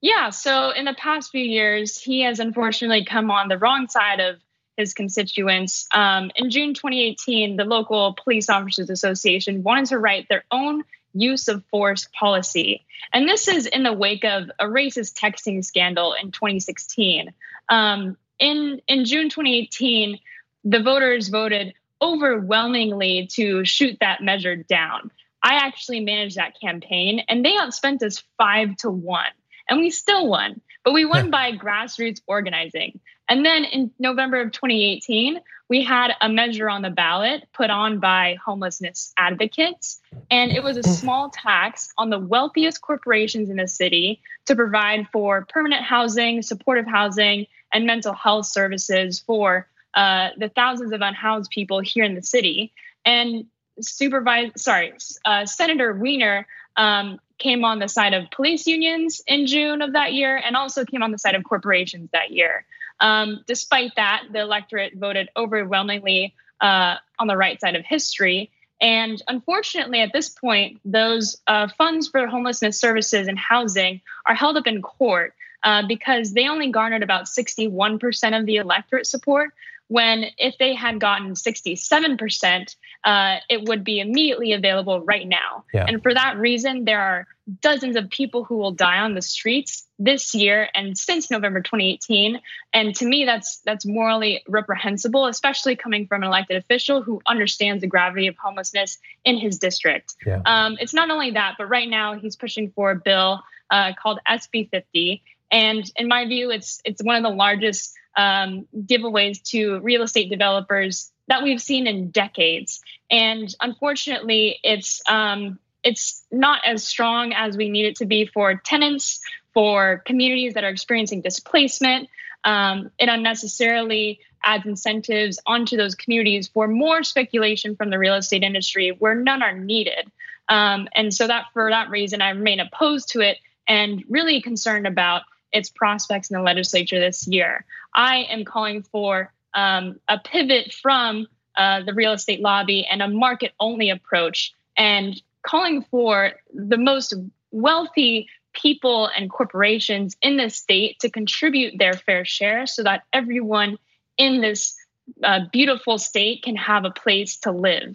Yeah, 0.00 0.30
so 0.30 0.70
in 0.70 0.84
the 0.84 0.94
past 0.94 1.30
few 1.30 1.44
years, 1.44 2.00
he 2.00 2.22
has 2.22 2.38
unfortunately 2.38 3.04
come 3.04 3.30
on 3.30 3.48
the 3.48 3.58
wrong 3.58 3.88
side 3.88 4.20
of 4.20 4.36
his 4.80 4.94
constituents. 4.94 5.86
Um, 5.92 6.30
in 6.34 6.50
June 6.50 6.74
2018, 6.74 7.56
the 7.56 7.64
local 7.64 8.16
police 8.22 8.48
officers 8.48 8.90
association 8.90 9.62
wanted 9.62 9.86
to 9.86 9.98
write 9.98 10.28
their 10.28 10.44
own 10.50 10.82
use 11.12 11.48
of 11.48 11.64
force 11.66 12.08
policy. 12.18 12.84
And 13.12 13.28
this 13.28 13.48
is 13.48 13.66
in 13.66 13.82
the 13.82 13.92
wake 13.92 14.24
of 14.24 14.50
a 14.58 14.64
racist 14.64 15.14
texting 15.14 15.64
scandal 15.64 16.14
in 16.20 16.30
2016. 16.30 17.32
Um, 17.68 18.16
in, 18.38 18.80
in 18.88 19.04
June 19.04 19.28
2018, 19.28 20.18
the 20.64 20.82
voters 20.82 21.28
voted 21.28 21.74
overwhelmingly 22.02 23.28
to 23.32 23.64
shoot 23.64 23.98
that 24.00 24.22
measure 24.22 24.56
down. 24.56 25.10
I 25.42 25.54
actually 25.54 26.00
managed 26.00 26.36
that 26.36 26.60
campaign, 26.60 27.22
and 27.28 27.44
they 27.44 27.56
outspent 27.56 28.02
us 28.02 28.22
five 28.36 28.76
to 28.78 28.90
one, 28.90 29.32
and 29.68 29.80
we 29.80 29.90
still 29.90 30.28
won. 30.28 30.60
But 30.84 30.92
we 30.92 31.04
won 31.04 31.30
by 31.38 31.52
grassroots 31.52 32.20
organizing. 32.26 33.00
And 33.30 33.46
then 33.46 33.64
in 33.64 33.92
November 34.00 34.40
of 34.40 34.50
2018, 34.50 35.40
we 35.68 35.84
had 35.84 36.12
a 36.20 36.28
measure 36.28 36.68
on 36.68 36.82
the 36.82 36.90
ballot 36.90 37.46
put 37.52 37.70
on 37.70 38.00
by 38.00 38.36
homelessness 38.44 39.12
advocates. 39.16 40.00
And 40.32 40.50
it 40.50 40.64
was 40.64 40.76
a 40.76 40.82
small 40.82 41.30
tax 41.30 41.92
on 41.96 42.10
the 42.10 42.18
wealthiest 42.18 42.80
corporations 42.80 43.48
in 43.48 43.56
the 43.56 43.68
city 43.68 44.20
to 44.46 44.56
provide 44.56 45.06
for 45.12 45.46
permanent 45.48 45.84
housing, 45.84 46.42
supportive 46.42 46.86
housing, 46.88 47.46
and 47.72 47.86
mental 47.86 48.12
health 48.12 48.46
services 48.46 49.20
for 49.20 49.68
uh, 49.94 50.30
the 50.36 50.48
thousands 50.48 50.92
of 50.92 51.00
unhoused 51.00 51.52
people 51.52 51.78
here 51.78 52.02
in 52.02 52.16
the 52.16 52.22
city. 52.22 52.72
And 53.04 53.46
supervise, 53.80 54.50
sorry, 54.56 54.92
uh, 55.24 55.46
Senator 55.46 55.92
Wiener 55.92 56.48
um, 56.80 57.20
came 57.38 57.62
on 57.62 57.78
the 57.78 57.88
side 57.88 58.14
of 58.14 58.30
police 58.30 58.66
unions 58.66 59.22
in 59.26 59.46
June 59.46 59.82
of 59.82 59.92
that 59.92 60.14
year 60.14 60.36
and 60.36 60.56
also 60.56 60.84
came 60.86 61.02
on 61.02 61.10
the 61.10 61.18
side 61.18 61.34
of 61.34 61.44
corporations 61.44 62.08
that 62.12 62.30
year. 62.30 62.64
Um, 63.00 63.44
despite 63.46 63.92
that, 63.96 64.24
the 64.32 64.40
electorate 64.40 64.96
voted 64.96 65.28
overwhelmingly 65.36 66.34
uh, 66.60 66.96
on 67.18 67.26
the 67.26 67.36
right 67.36 67.60
side 67.60 67.76
of 67.76 67.84
history. 67.84 68.50
And 68.80 69.22
unfortunately, 69.28 70.00
at 70.00 70.12
this 70.14 70.30
point, 70.30 70.80
those 70.86 71.36
uh, 71.46 71.68
funds 71.76 72.08
for 72.08 72.26
homelessness 72.26 72.80
services 72.80 73.28
and 73.28 73.38
housing 73.38 74.00
are 74.24 74.34
held 74.34 74.56
up 74.56 74.66
in 74.66 74.80
court 74.80 75.34
uh, 75.62 75.86
because 75.86 76.32
they 76.32 76.48
only 76.48 76.70
garnered 76.70 77.02
about 77.02 77.26
61% 77.26 78.40
of 78.40 78.46
the 78.46 78.56
electorate 78.56 79.06
support, 79.06 79.52
when 79.90 80.26
if 80.38 80.56
they 80.58 80.72
had 80.72 81.00
gotten 81.00 81.32
67%, 81.32 82.76
uh, 83.02 83.36
it 83.48 83.68
would 83.68 83.82
be 83.82 83.98
immediately 83.98 84.52
available 84.52 85.00
right 85.00 85.26
now. 85.26 85.64
Yeah. 85.74 85.84
And 85.88 86.00
for 86.00 86.14
that 86.14 86.38
reason, 86.38 86.84
there 86.84 87.00
are 87.00 87.26
dozens 87.60 87.96
of 87.96 88.08
people 88.08 88.44
who 88.44 88.56
will 88.56 88.70
die 88.70 89.00
on 89.00 89.14
the 89.14 89.20
streets 89.20 89.84
this 89.98 90.32
year 90.32 90.68
and 90.76 90.96
since 90.96 91.28
November 91.28 91.60
2018. 91.60 92.40
And 92.72 92.94
to 92.94 93.04
me, 93.04 93.24
that's 93.24 93.62
that's 93.64 93.84
morally 93.84 94.44
reprehensible, 94.46 95.26
especially 95.26 95.74
coming 95.74 96.06
from 96.06 96.22
an 96.22 96.28
elected 96.28 96.56
official 96.58 97.02
who 97.02 97.20
understands 97.26 97.80
the 97.80 97.88
gravity 97.88 98.28
of 98.28 98.36
homelessness 98.36 98.96
in 99.24 99.38
his 99.38 99.58
district. 99.58 100.14
Yeah. 100.24 100.40
Um, 100.46 100.76
it's 100.78 100.94
not 100.94 101.10
only 101.10 101.32
that, 101.32 101.56
but 101.58 101.66
right 101.66 101.88
now 101.88 102.14
he's 102.14 102.36
pushing 102.36 102.70
for 102.70 102.92
a 102.92 102.96
bill 102.96 103.42
uh, 103.70 103.92
called 104.00 104.20
SB 104.28 104.70
50. 104.70 105.22
And 105.50 105.90
in 105.96 106.08
my 106.08 106.26
view, 106.26 106.50
it's 106.50 106.80
it's 106.84 107.02
one 107.02 107.16
of 107.16 107.22
the 107.22 107.36
largest 107.36 107.94
um, 108.16 108.66
giveaways 108.76 109.42
to 109.50 109.80
real 109.80 110.02
estate 110.02 110.30
developers 110.30 111.10
that 111.28 111.42
we've 111.42 111.62
seen 111.62 111.86
in 111.86 112.10
decades. 112.10 112.80
And 113.10 113.54
unfortunately, 113.60 114.58
it's 114.62 115.00
um, 115.08 115.58
it's 115.82 116.24
not 116.30 116.60
as 116.64 116.84
strong 116.84 117.32
as 117.32 117.56
we 117.56 117.70
need 117.70 117.86
it 117.86 117.96
to 117.96 118.06
be 118.06 118.26
for 118.26 118.54
tenants, 118.54 119.20
for 119.54 120.02
communities 120.04 120.54
that 120.54 120.64
are 120.64 120.68
experiencing 120.68 121.22
displacement. 121.22 122.08
Um, 122.44 122.90
it 122.98 123.08
unnecessarily 123.08 124.20
adds 124.42 124.66
incentives 124.66 125.38
onto 125.46 125.76
those 125.76 125.94
communities 125.94 126.48
for 126.48 126.66
more 126.66 127.02
speculation 127.02 127.76
from 127.76 127.90
the 127.90 127.98
real 127.98 128.14
estate 128.14 128.42
industry 128.42 128.90
where 128.98 129.14
none 129.14 129.42
are 129.42 129.56
needed. 129.56 130.10
Um, 130.48 130.88
and 130.94 131.12
so 131.12 131.26
that 131.26 131.46
for 131.52 131.70
that 131.70 131.90
reason, 131.90 132.22
I 132.22 132.30
remain 132.30 132.60
opposed 132.60 133.10
to 133.10 133.20
it 133.20 133.38
and 133.68 134.02
really 134.08 134.40
concerned 134.40 134.86
about 134.86 135.22
its 135.52 135.70
prospects 135.70 136.30
in 136.30 136.36
the 136.36 136.42
legislature 136.42 137.00
this 137.00 137.26
year. 137.26 137.64
I 137.94 138.26
am 138.30 138.44
calling 138.44 138.82
for 138.82 139.32
um, 139.54 139.98
a 140.08 140.18
pivot 140.18 140.72
from 140.72 141.26
uh, 141.56 141.82
the 141.82 141.94
real 141.94 142.12
estate 142.12 142.40
lobby 142.40 142.86
and 142.86 143.02
a 143.02 143.08
market 143.08 143.52
only 143.58 143.90
approach 143.90 144.52
and 144.76 145.20
calling 145.42 145.84
for 145.90 146.32
the 146.54 146.76
most 146.76 147.14
wealthy 147.50 148.28
people 148.52 149.10
and 149.16 149.30
corporations 149.30 150.16
in 150.22 150.36
this 150.36 150.56
state 150.56 150.98
to 151.00 151.10
contribute 151.10 151.78
their 151.78 151.94
fair 151.94 152.24
share 152.24 152.66
so 152.66 152.82
that 152.82 153.02
everyone 153.12 153.78
in 154.16 154.40
this 154.40 154.76
uh, 155.24 155.40
beautiful 155.52 155.98
state 155.98 156.42
can 156.42 156.56
have 156.56 156.84
a 156.84 156.90
place 156.90 157.36
to 157.38 157.52
live. 157.52 157.94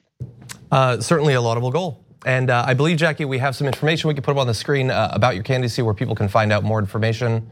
Uh, 0.71 0.99
certainly 0.99 1.33
a 1.33 1.41
laudable 1.41 1.71
goal. 1.71 2.04
And 2.25 2.49
uh, 2.49 2.65
I 2.67 2.73
believe, 2.73 2.97
Jackie, 2.97 3.23
we 3.23 3.37
have 3.37 3.55
some 3.55 3.67
information 3.67 4.07
we 4.07 4.15
can 4.15 4.23
put 4.23 4.31
up 4.31 4.37
on 4.37 4.47
the 4.47 4.53
screen 4.53 4.89
uh, 4.89 5.09
about 5.13 5.35
your 5.35 5.43
candidacy 5.43 5.83
where 5.83 5.93
people 5.93 6.15
can 6.15 6.27
find 6.27 6.51
out 6.51 6.63
more 6.63 6.79
information. 6.79 7.49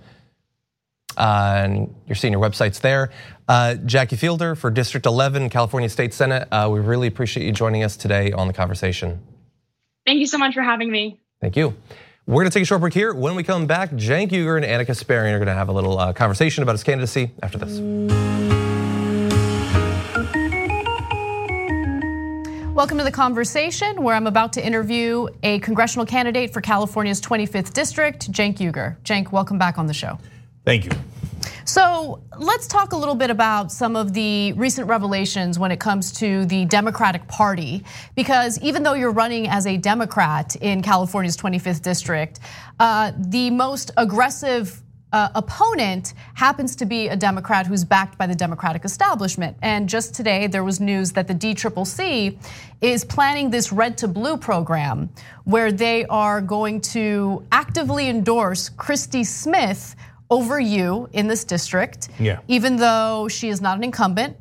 Uh, 1.16 1.62
and 1.64 1.96
you're 2.08 2.16
seeing 2.16 2.34
your 2.34 2.42
websites 2.42 2.82
there. 2.82 3.12
Uh, 3.48 3.76
Jackie 3.76 4.16
Fielder 4.16 4.56
for 4.56 4.72
District 4.72 5.06
11, 5.06 5.52
California 5.52 5.88
State 5.90 6.12
Senate. 6.12 6.48
Uh, 6.52 6.68
we 6.74 6.80
really 6.80 7.08
appreciate 7.08 7.46
you 7.46 7.52
joining 7.52 7.84
us 7.84 7.96
today 7.96 8.32
on 8.32 8.48
the 8.48 8.54
conversation. 8.54 9.22
Thank 10.08 10.20
you 10.20 10.26
so 10.26 10.40
much 10.40 10.56
for 10.56 10.64
having 10.64 10.92
me. 10.92 11.20
Thank 11.40 11.56
you. 11.56 11.76
We're 12.26 12.42
going 12.42 12.50
to 12.50 12.54
take 12.54 12.64
a 12.64 12.66
short 12.66 12.82
break 12.82 12.96
here. 12.96 13.14
When 13.14 13.36
we 13.36 13.44
come 13.44 13.68
back, 13.68 13.92
Cenk 13.92 14.32
Uygur 14.32 14.56
and 14.56 14.66
Ana 14.66 14.86
Kasparian 14.86 15.34
are 15.34 15.40
going 15.40 15.48
to 15.48 15.54
have 15.54 15.70
a 15.70 15.74
little 15.74 16.00
uh, 16.00 16.14
conversation 16.14 16.64
about 16.64 16.72
his 16.72 16.84
candidacy 16.84 17.32
after 17.44 17.60
this. 17.60 18.73
Welcome 22.74 22.98
to 22.98 23.04
the 23.04 23.12
conversation 23.12 24.02
where 24.02 24.16
I'm 24.16 24.26
about 24.26 24.52
to 24.54 24.66
interview 24.66 25.28
a 25.44 25.60
congressional 25.60 26.08
candidate 26.08 26.52
for 26.52 26.60
California's 26.60 27.22
25th 27.22 27.72
district, 27.72 28.32
Cenk 28.32 28.58
Uygur. 28.58 29.00
Cenk, 29.04 29.32
welcome 29.32 29.60
back 29.60 29.78
on 29.78 29.86
the 29.86 29.94
show. 29.94 30.18
Thank 30.66 30.86
you. 30.86 30.92
So 31.66 32.24
let's 32.40 32.66
talk 32.66 32.94
a 32.94 32.96
little 32.96 33.14
bit 33.14 33.30
about 33.30 33.72
some 33.72 33.96
of 33.96 34.16
the 34.16 34.54
recent 34.54 34.88
revelations 34.88 35.60
when 35.60 35.72
it 35.72 35.80
comes 35.80 36.12
to 36.14 36.46
the 36.46 36.66
Democratic 36.66 37.28
Party. 37.28 37.84
Because 38.16 38.60
even 38.64 38.82
though 38.82 38.94
you're 38.94 39.12
running 39.12 39.48
as 39.48 39.68
a 39.68 39.78
Democrat 39.78 40.56
in 40.56 40.82
California's 40.82 41.38
25th 41.38 41.84
district, 41.84 42.40
uh, 42.80 43.12
the 43.16 43.52
most 43.52 43.92
aggressive 43.98 44.82
opponent 45.14 46.14
happens 46.34 46.76
to 46.76 46.86
be 46.86 47.08
a 47.08 47.16
Democrat 47.16 47.68
who's 47.68 47.84
backed 47.84 48.18
by 48.18 48.28
the 48.28 48.36
Democratic 48.36 48.84
establishment. 48.84 49.56
And 49.62 49.88
just 49.88 50.14
today, 50.16 50.48
there 50.48 50.64
was 50.64 50.80
news 50.80 51.12
that 51.12 51.28
the 51.28 51.36
DCCC 51.36 52.38
is 52.82 53.06
planning 53.06 53.50
this 53.50 53.72
red 53.72 53.98
to 54.00 54.08
blue 54.08 54.38
program 54.38 55.10
where 55.46 55.72
they 55.72 56.06
are 56.06 56.42
going 56.42 56.82
to 56.82 57.46
actively 57.52 58.10
endorse 58.10 58.70
Christy 58.70 59.24
Smith 59.24 59.96
over 60.30 60.60
you 60.60 61.08
in 61.14 61.28
this 61.28 61.44
district, 61.44 62.10
yeah. 62.20 62.40
even 62.48 62.76
though 62.76 63.28
she 63.28 63.50
is 63.50 63.62
not 63.62 63.78
an 63.78 63.84
incumbent. 63.84 64.36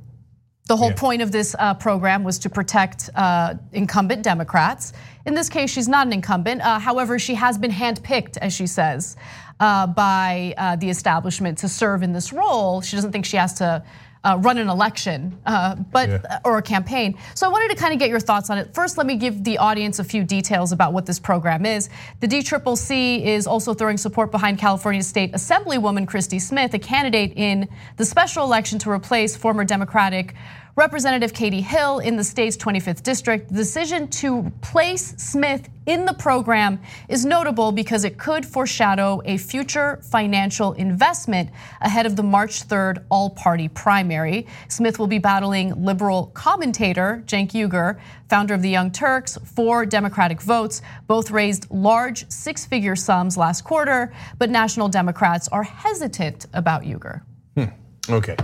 The 0.68 0.76
whole 0.76 0.90
yeah. 0.90 0.96
point 0.96 1.22
of 1.22 1.32
this 1.32 1.54
uh, 1.58 1.74
program 1.74 2.24
was 2.24 2.38
to 2.40 2.48
protect 2.48 3.10
uh, 3.14 3.54
incumbent 3.72 4.22
Democrats. 4.22 4.92
In 5.26 5.34
this 5.34 5.48
case, 5.48 5.70
she's 5.70 5.88
not 5.88 6.06
an 6.06 6.12
incumbent. 6.12 6.62
Uh, 6.62 6.78
however, 6.78 7.18
she 7.18 7.34
has 7.34 7.58
been 7.58 7.70
handpicked, 7.70 8.36
as 8.38 8.52
she 8.52 8.66
says, 8.66 9.16
by 9.58 10.76
the 10.80 10.90
establishment 10.90 11.58
to 11.58 11.68
serve 11.68 12.02
in 12.02 12.12
this 12.12 12.32
role. 12.32 12.80
She 12.80 12.96
doesn't 12.96 13.12
think 13.12 13.24
she 13.24 13.36
has 13.36 13.54
to 13.54 13.84
uh, 14.24 14.38
run 14.40 14.58
an 14.58 14.68
election, 14.68 15.38
uh, 15.46 15.74
but 15.74 16.08
yeah. 16.08 16.40
or 16.44 16.58
a 16.58 16.62
campaign. 16.62 17.18
So 17.34 17.46
I 17.46 17.50
wanted 17.50 17.74
to 17.74 17.80
kind 17.80 17.92
of 17.92 17.98
get 17.98 18.08
your 18.08 18.20
thoughts 18.20 18.50
on 18.50 18.58
it. 18.58 18.72
First, 18.74 18.96
let 18.96 19.06
me 19.06 19.16
give 19.16 19.42
the 19.42 19.58
audience 19.58 19.98
a 19.98 20.04
few 20.04 20.22
details 20.22 20.72
about 20.72 20.92
what 20.92 21.06
this 21.06 21.18
program 21.18 21.66
is. 21.66 21.90
The 22.20 22.28
DCCC 22.28 23.24
is 23.24 23.46
also 23.46 23.74
throwing 23.74 23.96
support 23.96 24.30
behind 24.30 24.58
California 24.58 25.02
State 25.02 25.32
Assemblywoman 25.32 26.06
Christy 26.06 26.38
Smith, 26.38 26.72
a 26.74 26.78
candidate 26.78 27.32
in 27.36 27.68
the 27.96 28.04
special 28.04 28.44
election 28.44 28.78
to 28.80 28.90
replace 28.90 29.36
former 29.36 29.64
Democratic 29.64 30.34
Representative 30.74 31.34
Katie 31.34 31.60
Hill 31.60 31.98
in 31.98 32.16
the 32.16 32.24
state's 32.24 32.56
25th 32.56 33.02
district, 33.02 33.50
the 33.50 33.56
decision 33.56 34.08
to 34.08 34.50
place 34.62 35.12
Smith 35.18 35.68
in 35.84 36.06
the 36.06 36.14
program 36.14 36.80
is 37.10 37.26
notable 37.26 37.72
because 37.72 38.04
it 38.04 38.16
could 38.16 38.46
foreshadow 38.46 39.20
a 39.26 39.36
future 39.36 40.00
financial 40.02 40.72
investment 40.72 41.50
ahead 41.82 42.06
of 42.06 42.16
the 42.16 42.22
March 42.22 42.66
3rd 42.66 43.04
all 43.10 43.28
party 43.28 43.68
primary. 43.68 44.46
Smith 44.68 44.98
will 44.98 45.06
be 45.06 45.18
battling 45.18 45.84
liberal 45.84 46.30
commentator 46.32 47.22
Cenk 47.26 47.50
Uygur, 47.50 48.00
founder 48.30 48.54
of 48.54 48.62
the 48.62 48.70
Young 48.70 48.90
Turks, 48.90 49.36
for 49.44 49.84
Democratic 49.84 50.40
votes. 50.40 50.80
Both 51.06 51.30
raised 51.30 51.70
large 51.70 52.26
six 52.30 52.64
figure 52.64 52.96
sums 52.96 53.36
last 53.36 53.62
quarter, 53.62 54.14
but 54.38 54.48
national 54.48 54.88
Democrats 54.88 55.48
are 55.48 55.64
hesitant 55.64 56.46
about 56.54 56.80
Uygur. 56.82 57.20
Hmm. 57.56 57.66
Okay. 58.08 58.36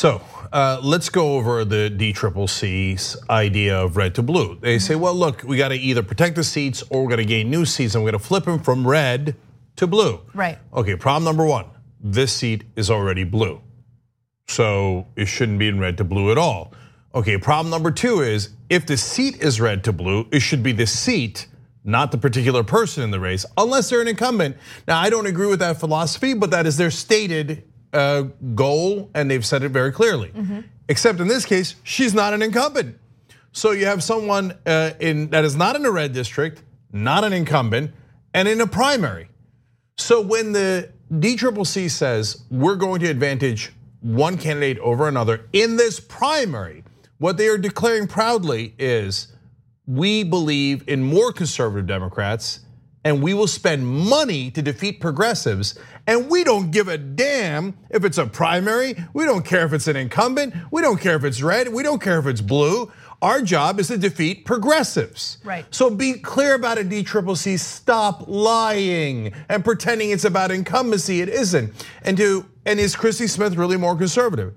So 0.00 0.22
uh, 0.52 0.80
let's 0.82 1.10
go 1.10 1.34
over 1.34 1.64
the 1.64 1.90
DCCC's 1.94 3.16
idea 3.28 3.78
of 3.78 3.98
red 3.98 4.14
to 4.14 4.22
blue. 4.22 4.58
They 4.58 4.78
say, 4.78 4.94
well, 4.94 5.14
look, 5.14 5.42
we 5.42 5.56
got 5.58 5.68
to 5.68 5.74
either 5.74 6.02
protect 6.02 6.36
the 6.36 6.44
seats 6.44 6.82
or 6.88 7.02
we're 7.02 7.08
going 7.08 7.18
to 7.18 7.24
gain 7.26 7.50
new 7.50 7.66
seats 7.66 7.94
and 7.94 8.02
we're 8.02 8.12
going 8.12 8.20
to 8.20 8.26
flip 8.26 8.44
them 8.44 8.60
from 8.60 8.86
red 8.86 9.36
to 9.76 9.86
blue. 9.86 10.20
Right. 10.32 10.58
Okay, 10.72 10.96
problem 10.96 11.24
number 11.24 11.44
one 11.44 11.66
this 12.02 12.32
seat 12.32 12.64
is 12.76 12.90
already 12.90 13.24
blue. 13.24 13.60
So 14.48 15.06
it 15.16 15.26
shouldn't 15.26 15.58
be 15.58 15.68
in 15.68 15.78
red 15.78 15.98
to 15.98 16.04
blue 16.04 16.32
at 16.32 16.38
all. 16.38 16.72
Okay, 17.14 17.36
problem 17.36 17.70
number 17.70 17.90
two 17.90 18.22
is 18.22 18.50
if 18.70 18.86
the 18.86 18.96
seat 18.96 19.42
is 19.42 19.60
red 19.60 19.84
to 19.84 19.92
blue, 19.92 20.26
it 20.32 20.40
should 20.40 20.62
be 20.62 20.72
the 20.72 20.86
seat, 20.86 21.46
not 21.84 22.10
the 22.10 22.16
particular 22.16 22.64
person 22.64 23.02
in 23.02 23.10
the 23.10 23.20
race, 23.20 23.44
unless 23.58 23.90
they're 23.90 24.00
an 24.00 24.08
incumbent. 24.08 24.56
Now, 24.88 24.98
I 24.98 25.10
don't 25.10 25.26
agree 25.26 25.48
with 25.48 25.58
that 25.58 25.78
philosophy, 25.78 26.32
but 26.32 26.50
that 26.52 26.66
is 26.66 26.78
their 26.78 26.90
stated 26.90 27.64
uh, 27.92 28.22
goal, 28.54 29.10
and 29.14 29.30
they've 29.30 29.44
said 29.44 29.62
it 29.62 29.70
very 29.70 29.92
clearly. 29.92 30.28
Mm-hmm. 30.28 30.60
Except 30.88 31.20
in 31.20 31.28
this 31.28 31.44
case, 31.44 31.76
she's 31.82 32.14
not 32.14 32.34
an 32.34 32.42
incumbent. 32.42 32.98
So 33.52 33.72
you 33.72 33.86
have 33.86 34.02
someone 34.02 34.56
uh, 34.66 34.92
in 35.00 35.30
that 35.30 35.44
is 35.44 35.56
not 35.56 35.76
in 35.76 35.84
a 35.84 35.90
red 35.90 36.12
district, 36.12 36.62
not 36.92 37.24
an 37.24 37.32
incumbent, 37.32 37.92
and 38.32 38.48
in 38.48 38.60
a 38.60 38.66
primary. 38.66 39.28
So 39.96 40.20
when 40.20 40.52
the 40.52 40.90
DCCC 41.12 41.90
says 41.90 42.44
we're 42.50 42.76
going 42.76 43.00
to 43.00 43.08
advantage 43.08 43.72
one 44.00 44.38
candidate 44.38 44.78
over 44.78 45.08
another 45.08 45.48
in 45.52 45.76
this 45.76 46.00
primary, 46.00 46.84
what 47.18 47.36
they 47.36 47.48
are 47.48 47.58
declaring 47.58 48.06
proudly 48.06 48.74
is 48.78 49.28
we 49.86 50.22
believe 50.22 50.88
in 50.88 51.02
more 51.02 51.32
conservative 51.32 51.86
Democrats 51.86 52.60
and 53.04 53.22
we 53.22 53.34
will 53.34 53.46
spend 53.46 53.86
money 53.86 54.50
to 54.50 54.62
defeat 54.62 55.00
progressives. 55.00 55.78
And 56.06 56.28
we 56.28 56.44
don't 56.44 56.70
give 56.70 56.88
a 56.88 56.98
damn 56.98 57.76
if 57.90 58.04
it's 58.04 58.18
a 58.18 58.26
primary. 58.26 58.96
We 59.12 59.24
don't 59.24 59.44
care 59.44 59.64
if 59.64 59.72
it's 59.72 59.86
an 59.86 59.96
incumbent. 59.96 60.54
We 60.70 60.82
don't 60.82 61.00
care 61.00 61.16
if 61.16 61.24
it's 61.24 61.42
red. 61.42 61.68
We 61.68 61.82
don't 61.82 62.00
care 62.00 62.18
if 62.18 62.26
it's 62.26 62.40
blue. 62.40 62.90
Our 63.22 63.42
job 63.42 63.78
is 63.78 63.88
to 63.88 63.98
defeat 63.98 64.46
progressives. 64.46 65.38
Right. 65.44 65.66
So 65.70 65.90
be 65.90 66.14
clear 66.14 66.54
about 66.54 66.78
it, 66.78 66.88
DCCC. 66.88 67.58
Stop 67.58 68.24
lying 68.26 69.34
and 69.48 69.62
pretending 69.62 70.10
it's 70.10 70.24
about 70.24 70.50
incumbency. 70.50 71.20
It 71.20 71.28
isn't. 71.28 71.86
And 72.02 72.16
to 72.16 72.46
and 72.64 72.80
is 72.80 72.96
Christy 72.96 73.26
Smith 73.26 73.56
really 73.56 73.76
more 73.76 73.96
conservative? 73.96 74.54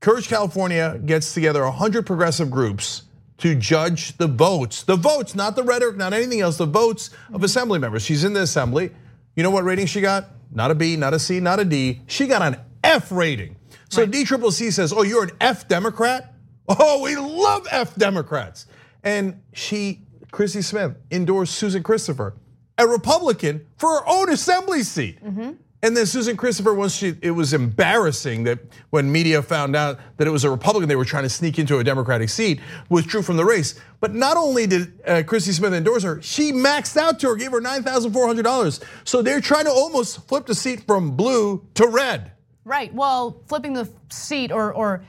Courage 0.00 0.28
California 0.28 1.00
gets 1.04 1.32
together 1.32 1.62
100 1.64 2.06
progressive 2.06 2.50
groups 2.50 3.02
to 3.38 3.54
judge 3.54 4.16
the 4.18 4.26
votes. 4.26 4.82
The 4.82 4.96
votes, 4.96 5.34
not 5.34 5.56
the 5.56 5.62
rhetoric, 5.62 5.96
not 5.96 6.12
anything 6.12 6.40
else, 6.40 6.58
the 6.58 6.66
votes 6.66 7.10
of 7.32 7.42
assembly 7.42 7.78
members. 7.78 8.02
She's 8.02 8.24
in 8.24 8.32
the 8.32 8.42
assembly. 8.42 8.90
You 9.34 9.42
know 9.42 9.50
what 9.50 9.64
rating 9.64 9.86
she 9.86 10.00
got? 10.00 10.30
Not 10.50 10.70
a 10.70 10.74
B, 10.74 10.96
not 10.96 11.14
a 11.14 11.18
C, 11.18 11.40
not 11.40 11.60
a 11.60 11.64
D. 11.64 12.02
She 12.06 12.26
got 12.26 12.42
an 12.42 12.60
F 12.82 13.12
rating. 13.12 13.56
So 13.88 14.02
right. 14.02 14.10
DCCC 14.10 14.72
says, 14.72 14.92
oh, 14.92 15.02
you're 15.02 15.24
an 15.24 15.30
F 15.40 15.68
Democrat? 15.68 16.34
Oh, 16.68 17.02
we 17.02 17.16
love 17.16 17.66
F 17.70 17.94
Democrats. 17.94 18.66
And 19.04 19.40
she, 19.52 20.02
Chrissy 20.32 20.62
Smith, 20.62 20.96
endorsed 21.10 21.54
Susan 21.54 21.82
Christopher, 21.82 22.34
a 22.76 22.86
Republican, 22.86 23.66
for 23.76 23.90
her 23.90 24.08
own 24.08 24.30
assembly 24.30 24.82
seat. 24.82 25.24
Mm 25.24 25.36
-hmm. 25.36 25.56
And 25.82 25.96
then 25.96 26.06
Susan 26.06 26.36
Christopher, 26.36 26.72
once 26.72 26.94
she, 26.94 27.14
it 27.20 27.32
was 27.32 27.52
embarrassing 27.52 28.44
that 28.44 28.58
when 28.90 29.12
media 29.12 29.42
found 29.42 29.76
out 29.76 30.00
that 30.16 30.26
it 30.26 30.30
was 30.30 30.44
a 30.44 30.50
Republican, 30.50 30.88
they 30.88 30.96
were 30.96 31.04
trying 31.04 31.24
to 31.24 31.28
sneak 31.28 31.58
into 31.58 31.78
a 31.78 31.84
Democratic 31.84 32.28
seat, 32.30 32.60
withdrew 32.88 33.22
from 33.22 33.36
the 33.36 33.44
race. 33.44 33.78
But 34.00 34.14
not 34.14 34.36
only 34.36 34.66
did 34.66 35.00
uh, 35.06 35.22
Christy 35.26 35.52
Smith 35.52 35.74
endorse 35.74 36.02
her, 36.02 36.20
she 36.22 36.52
maxed 36.52 36.96
out 36.96 37.20
to 37.20 37.28
her, 37.28 37.36
gave 37.36 37.52
her 37.52 37.60
$9,400. 37.60 38.82
So 39.04 39.20
they're 39.20 39.40
trying 39.40 39.66
to 39.66 39.70
almost 39.70 40.26
flip 40.26 40.46
the 40.46 40.54
seat 40.54 40.86
from 40.86 41.12
blue 41.12 41.66
to 41.74 41.86
red. 41.86 42.32
Right, 42.64 42.92
well, 42.92 43.42
flipping 43.46 43.74
the 43.74 43.88
seat 44.08 44.50
or, 44.50 44.72
or 44.72 45.04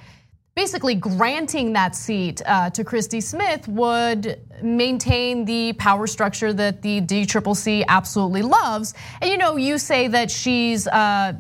basically 0.58 0.96
granting 0.96 1.74
that 1.74 1.96
seat 1.96 2.42
uh, 2.48 2.68
to 2.72 2.84
Christy 2.84 3.22
Smith 3.22 3.68
would 3.68 4.42
maintain 4.64 5.46
the 5.46 5.72
power 5.74 6.08
structure 6.08 6.52
that 6.52 6.82
the 6.82 7.00
DCCC 7.00 7.84
absolutely 7.88 8.42
loves. 8.42 8.96
And 9.22 9.30
you 9.30 9.38
know, 9.38 9.56
you 9.58 9.78
say 9.78 10.08
that 10.08 10.32
she's 10.32 10.88
uh, 10.88 11.34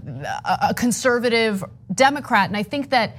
a 0.62 0.72
conservative 0.76 1.64
Democrat, 1.92 2.48
and 2.48 2.56
I 2.56 2.62
think 2.62 2.92
that 2.92 3.18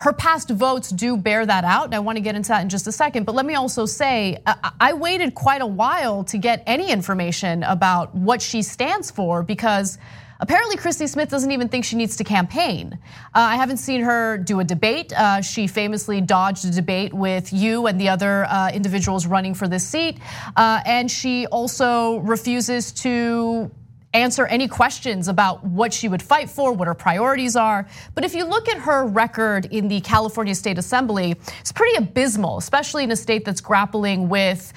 her 0.00 0.14
past 0.14 0.48
votes 0.48 0.88
do 0.88 1.18
bear 1.18 1.44
that 1.44 1.64
out. 1.64 1.84
And 1.84 1.94
I 1.94 1.98
want 1.98 2.16
to 2.16 2.22
get 2.22 2.34
into 2.34 2.48
that 2.48 2.62
in 2.62 2.70
just 2.70 2.86
a 2.86 2.92
second. 2.92 3.24
But 3.24 3.34
let 3.34 3.44
me 3.44 3.56
also 3.56 3.84
say, 3.84 4.38
I 4.80 4.94
waited 4.94 5.34
quite 5.34 5.60
a 5.60 5.66
while 5.66 6.24
to 6.24 6.38
get 6.38 6.62
any 6.66 6.90
information 6.90 7.62
about 7.62 8.14
what 8.14 8.40
she 8.40 8.62
stands 8.62 9.10
for 9.10 9.42
because 9.42 9.98
Apparently, 10.40 10.76
Christy 10.76 11.06
Smith 11.06 11.28
doesn't 11.28 11.50
even 11.50 11.68
think 11.68 11.84
she 11.84 11.96
needs 11.96 12.16
to 12.16 12.24
campaign. 12.24 12.98
Uh, 13.34 13.38
I 13.40 13.56
haven't 13.56 13.78
seen 13.78 14.02
her 14.02 14.38
do 14.38 14.60
a 14.60 14.64
debate. 14.64 15.12
Uh, 15.12 15.40
she 15.40 15.66
famously 15.66 16.20
dodged 16.20 16.64
a 16.64 16.70
debate 16.70 17.14
with 17.14 17.52
you 17.52 17.86
and 17.86 18.00
the 18.00 18.08
other 18.08 18.44
uh, 18.44 18.70
individuals 18.70 19.26
running 19.26 19.54
for 19.54 19.68
this 19.68 19.86
seat. 19.86 20.18
And 20.56 21.10
she 21.10 21.46
also 21.46 22.18
refuses 22.18 22.92
to 22.92 23.70
answer 24.14 24.46
any 24.46 24.66
questions 24.66 25.28
about 25.28 25.62
what 25.62 25.92
she 25.92 26.08
would 26.08 26.22
fight 26.22 26.48
for, 26.48 26.72
what 26.72 26.88
her 26.88 26.94
priorities 26.94 27.54
are. 27.54 27.86
But 28.14 28.24
if 28.24 28.34
you 28.34 28.44
look 28.44 28.66
at 28.68 28.78
her 28.78 29.04
record 29.04 29.66
in 29.66 29.88
the 29.88 30.00
California 30.00 30.54
State 30.54 30.78
Assembly, 30.78 31.34
it's 31.60 31.72
pretty 31.72 31.96
abysmal, 31.96 32.56
especially 32.56 33.04
in 33.04 33.10
a 33.10 33.16
state 33.16 33.44
that's 33.44 33.60
grappling 33.60 34.28
with 34.30 34.72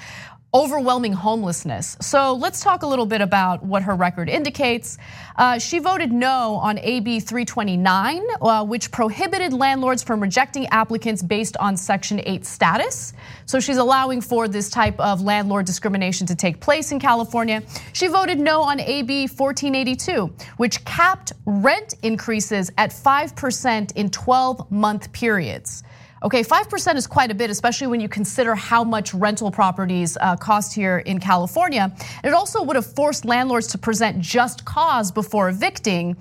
overwhelming 0.52 1.12
homelessness. 1.12 1.96
So 2.00 2.34
let's 2.34 2.60
talk 2.60 2.82
a 2.82 2.86
little 2.86 3.06
bit 3.06 3.20
about 3.20 3.62
what 3.62 3.82
her 3.84 3.94
record 3.94 4.28
indicates. 4.28 4.98
Uh, 5.36 5.58
she 5.58 5.78
voted 5.78 6.12
no 6.12 6.56
on 6.56 6.78
AB 6.78 7.20
329, 7.20 8.22
uh, 8.40 8.64
which 8.64 8.90
prohibited 8.90 9.52
landlords 9.52 10.02
from 10.02 10.20
rejecting 10.20 10.66
applicants 10.68 11.22
based 11.22 11.56
on 11.58 11.76
Section 11.76 12.20
8 12.24 12.44
status. 12.44 13.12
So 13.46 13.60
she's 13.60 13.76
allowing 13.76 14.20
for 14.20 14.48
this 14.48 14.70
type 14.70 14.98
of 14.98 15.20
landlord 15.20 15.66
discrimination 15.66 16.26
to 16.26 16.34
take 16.34 16.60
place 16.60 16.90
in 16.90 16.98
California. 16.98 17.62
She 17.92 18.08
voted 18.08 18.40
no 18.40 18.62
on 18.62 18.80
AB 18.80 19.28
1482, 19.28 20.32
which 20.56 20.84
capped 20.84 21.32
rent 21.46 21.94
increases 22.02 22.72
at 22.76 22.90
5% 22.90 23.92
in 23.96 24.10
12 24.10 24.70
month 24.70 25.12
periods. 25.12 25.84
Okay, 26.22 26.44
5% 26.44 26.96
is 26.96 27.06
quite 27.06 27.30
a 27.30 27.34
bit, 27.34 27.48
especially 27.48 27.86
when 27.86 27.98
you 27.98 28.08
consider 28.08 28.54
how 28.54 28.84
much 28.84 29.14
rental 29.14 29.50
properties 29.50 30.18
uh, 30.20 30.36
cost 30.36 30.74
here 30.74 30.98
in 30.98 31.18
California. 31.18 31.90
It 32.22 32.34
also 32.34 32.62
would 32.62 32.76
have 32.76 32.84
forced 32.84 33.24
landlords 33.24 33.68
to 33.68 33.78
present 33.78 34.20
just 34.20 34.66
cause 34.66 35.10
before 35.10 35.48
evicting. 35.48 36.18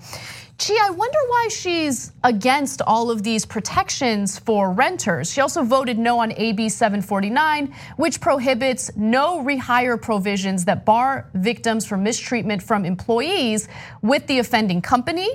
Gee, 0.57 0.77
I 0.81 0.89
wonder 0.89 1.17
why 1.27 1.47
she's 1.49 2.13
against 2.23 2.81
all 2.81 3.11
of 3.11 3.23
these 3.23 3.45
protections 3.45 4.39
for 4.39 4.71
renters. 4.71 5.31
She 5.31 5.41
also 5.41 5.63
voted 5.63 5.97
no 5.97 6.19
on 6.19 6.31
AB 6.33 6.69
749, 6.69 7.73
which 7.97 8.21
prohibits 8.21 8.91
no 8.95 9.43
rehire 9.43 10.01
provisions 10.01 10.63
that 10.65 10.85
bar 10.85 11.29
victims 11.33 11.85
from 11.85 12.03
mistreatment 12.03 12.61
from 12.63 12.85
employees 12.85 13.67
with 14.01 14.27
the 14.27 14.39
offending 14.39 14.81
company. 14.81 15.29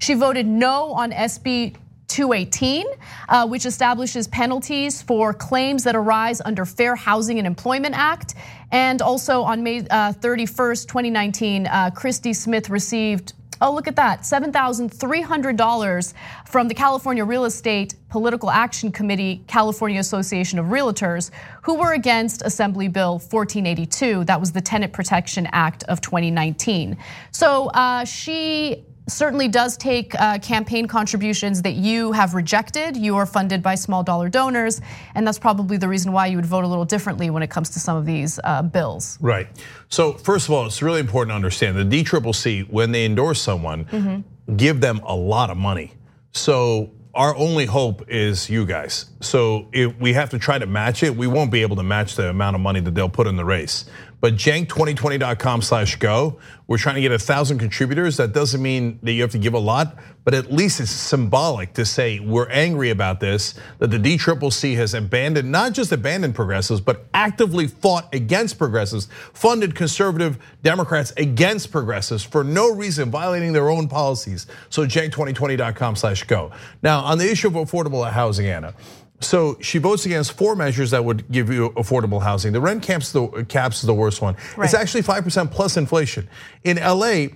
She 0.00 0.14
voted 0.14 0.46
no 0.46 0.92
on 0.92 1.12
SB 1.12 1.76
218, 2.08 2.86
uh, 3.28 3.46
which 3.46 3.66
establishes 3.66 4.26
penalties 4.28 5.00
for 5.02 5.32
claims 5.32 5.84
that 5.84 5.94
arise 5.94 6.40
under 6.40 6.64
Fair 6.64 6.96
Housing 6.96 7.38
and 7.38 7.46
Employment 7.46 7.94
Act. 7.96 8.34
And 8.72 9.00
also 9.00 9.42
on 9.42 9.62
May 9.62 9.82
31st, 9.82 10.84
uh, 10.84 10.88
2019, 10.88 11.66
uh, 11.66 11.90
Christy 11.94 12.32
Smith 12.32 12.70
received 12.70 13.34
Oh, 13.60 13.72
look 13.74 13.88
at 13.88 13.96
that. 13.96 14.20
$7,300 14.20 16.14
from 16.46 16.68
the 16.68 16.74
California 16.74 17.24
Real 17.24 17.44
Estate 17.44 17.96
Political 18.08 18.50
Action 18.50 18.92
Committee, 18.92 19.42
California 19.48 19.98
Association 19.98 20.60
of 20.60 20.66
Realtors, 20.66 21.32
who 21.62 21.74
were 21.74 21.92
against 21.92 22.42
Assembly 22.42 22.86
Bill 22.86 23.14
1482. 23.14 24.24
That 24.24 24.38
was 24.38 24.52
the 24.52 24.60
Tenant 24.60 24.92
Protection 24.92 25.48
Act 25.50 25.82
of 25.84 26.00
2019. 26.00 26.96
So 27.32 27.70
she 28.04 28.84
certainly 29.10 29.48
does 29.48 29.76
take 29.76 30.14
uh, 30.20 30.38
campaign 30.38 30.86
contributions 30.86 31.62
that 31.62 31.74
you 31.74 32.12
have 32.12 32.34
rejected. 32.34 32.96
You 32.96 33.16
are 33.16 33.26
funded 33.26 33.62
by 33.62 33.74
small 33.74 34.02
dollar 34.02 34.28
donors, 34.28 34.80
and 35.14 35.26
that's 35.26 35.38
probably 35.38 35.76
the 35.76 35.88
reason 35.88 36.12
why 36.12 36.26
you 36.26 36.36
would 36.36 36.46
vote 36.46 36.64
a 36.64 36.66
little 36.66 36.84
differently 36.84 37.30
when 37.30 37.42
it 37.42 37.50
comes 37.50 37.70
to 37.70 37.80
some 37.80 37.96
of 37.96 38.06
these 38.06 38.38
uh, 38.44 38.62
bills. 38.62 39.18
Right. 39.20 39.48
So 39.88 40.12
first 40.12 40.48
of 40.48 40.54
all, 40.54 40.66
it's 40.66 40.82
really 40.82 41.00
important 41.00 41.30
to 41.32 41.36
understand 41.36 41.76
the 41.76 42.02
DCCC 42.02 42.68
when 42.70 42.92
they 42.92 43.04
endorse 43.04 43.40
someone, 43.40 43.84
mm-hmm. 43.86 44.56
give 44.56 44.80
them 44.80 45.00
a 45.04 45.14
lot 45.14 45.50
of 45.50 45.56
money. 45.56 45.94
So 46.32 46.90
our 47.14 47.34
only 47.36 47.66
hope 47.66 48.08
is 48.08 48.48
you 48.48 48.64
guys. 48.64 49.06
So 49.20 49.68
if 49.72 49.98
we 49.98 50.12
have 50.12 50.30
to 50.30 50.38
try 50.38 50.58
to 50.58 50.66
match 50.66 51.02
it, 51.02 51.16
we 51.16 51.26
won't 51.26 51.50
be 51.50 51.62
able 51.62 51.76
to 51.76 51.82
match 51.82 52.14
the 52.14 52.28
amount 52.28 52.54
of 52.54 52.60
money 52.60 52.80
that 52.80 52.94
they'll 52.94 53.08
put 53.08 53.26
in 53.26 53.36
the 53.36 53.44
race. 53.44 53.86
But 54.20 54.34
cenk2020.com 54.34 55.62
slash 55.62 55.96
go, 55.96 56.38
we're 56.66 56.78
trying 56.78 56.96
to 56.96 57.00
get 57.00 57.12
a 57.12 57.18
thousand 57.18 57.58
contributors. 57.58 58.16
That 58.16 58.32
doesn't 58.32 58.60
mean 58.60 58.98
that 59.02 59.12
you 59.12 59.22
have 59.22 59.30
to 59.30 59.38
give 59.38 59.54
a 59.54 59.58
lot, 59.58 59.96
but 60.24 60.34
at 60.34 60.52
least 60.52 60.80
it's 60.80 60.90
symbolic 60.90 61.72
to 61.74 61.84
say 61.84 62.18
we're 62.18 62.48
angry 62.50 62.90
about 62.90 63.20
this, 63.20 63.54
that 63.78 63.90
the 63.90 63.98
DCCC 63.98 64.74
has 64.76 64.92
abandoned, 64.92 65.50
not 65.50 65.72
just 65.72 65.92
abandoned 65.92 66.34
progressives, 66.34 66.80
but 66.80 67.06
actively 67.14 67.68
fought 67.68 68.12
against 68.12 68.58
progressives, 68.58 69.08
funded 69.32 69.74
conservative 69.76 70.38
Democrats 70.62 71.12
against 71.16 71.70
progressives 71.70 72.24
for 72.24 72.42
no 72.42 72.74
reason, 72.74 73.10
violating 73.10 73.52
their 73.52 73.70
own 73.70 73.88
policies. 73.88 74.46
So 74.68 74.84
cenk2020.com 74.84 75.96
slash 75.96 76.24
go. 76.24 76.50
Now, 76.82 77.00
on 77.00 77.18
the 77.18 77.30
issue 77.30 77.46
of 77.46 77.54
affordable 77.54 78.10
housing, 78.10 78.46
Ana, 78.46 78.74
so 79.20 79.58
she 79.60 79.78
votes 79.78 80.06
against 80.06 80.32
four 80.32 80.54
measures 80.54 80.92
that 80.92 81.04
would 81.04 81.30
give 81.30 81.50
you 81.50 81.70
affordable 81.70 82.22
housing. 82.22 82.52
The 82.52 82.60
rent 82.60 82.82
caps 82.82 83.12
the 83.12 83.46
caps 83.48 83.80
is 83.80 83.86
the 83.86 83.94
worst 83.94 84.22
one. 84.22 84.36
Right. 84.56 84.66
It's 84.66 84.74
actually 84.74 85.02
five 85.02 85.24
percent 85.24 85.50
plus 85.50 85.76
inflation. 85.76 86.28
In 86.64 86.76
LA, 86.76 87.28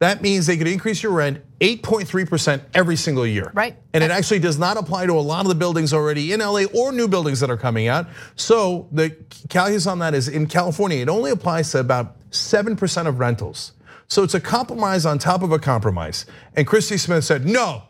that 0.00 0.22
means 0.22 0.46
they 0.46 0.56
could 0.56 0.66
increase 0.66 1.02
your 1.02 1.12
rent 1.12 1.42
8.3% 1.60 2.62
every 2.72 2.96
single 2.96 3.26
year. 3.26 3.50
Right. 3.52 3.76
And 3.92 4.02
it 4.02 4.10
actually 4.10 4.38
does 4.38 4.58
not 4.58 4.78
apply 4.78 5.04
to 5.04 5.12
a 5.12 5.20
lot 5.20 5.42
of 5.42 5.48
the 5.48 5.54
buildings 5.54 5.92
already 5.92 6.32
in 6.32 6.40
LA 6.40 6.64
or 6.74 6.90
new 6.90 7.06
buildings 7.06 7.40
that 7.40 7.50
are 7.50 7.58
coming 7.58 7.86
out. 7.86 8.06
So 8.34 8.88
the 8.92 9.10
calculus 9.50 9.86
on 9.86 9.98
that 9.98 10.14
is 10.14 10.26
in 10.26 10.46
California, 10.46 10.98
it 10.98 11.10
only 11.10 11.30
applies 11.30 11.70
to 11.72 11.80
about 11.80 12.16
7% 12.30 13.06
of 13.06 13.18
rentals. 13.18 13.72
So 14.08 14.22
it's 14.22 14.34
a 14.34 14.40
compromise 14.40 15.04
on 15.04 15.18
top 15.18 15.42
of 15.42 15.52
a 15.52 15.58
compromise. 15.58 16.24
And 16.56 16.66
Christy 16.66 16.96
Smith 16.96 17.24
said, 17.24 17.44
no, 17.44 17.82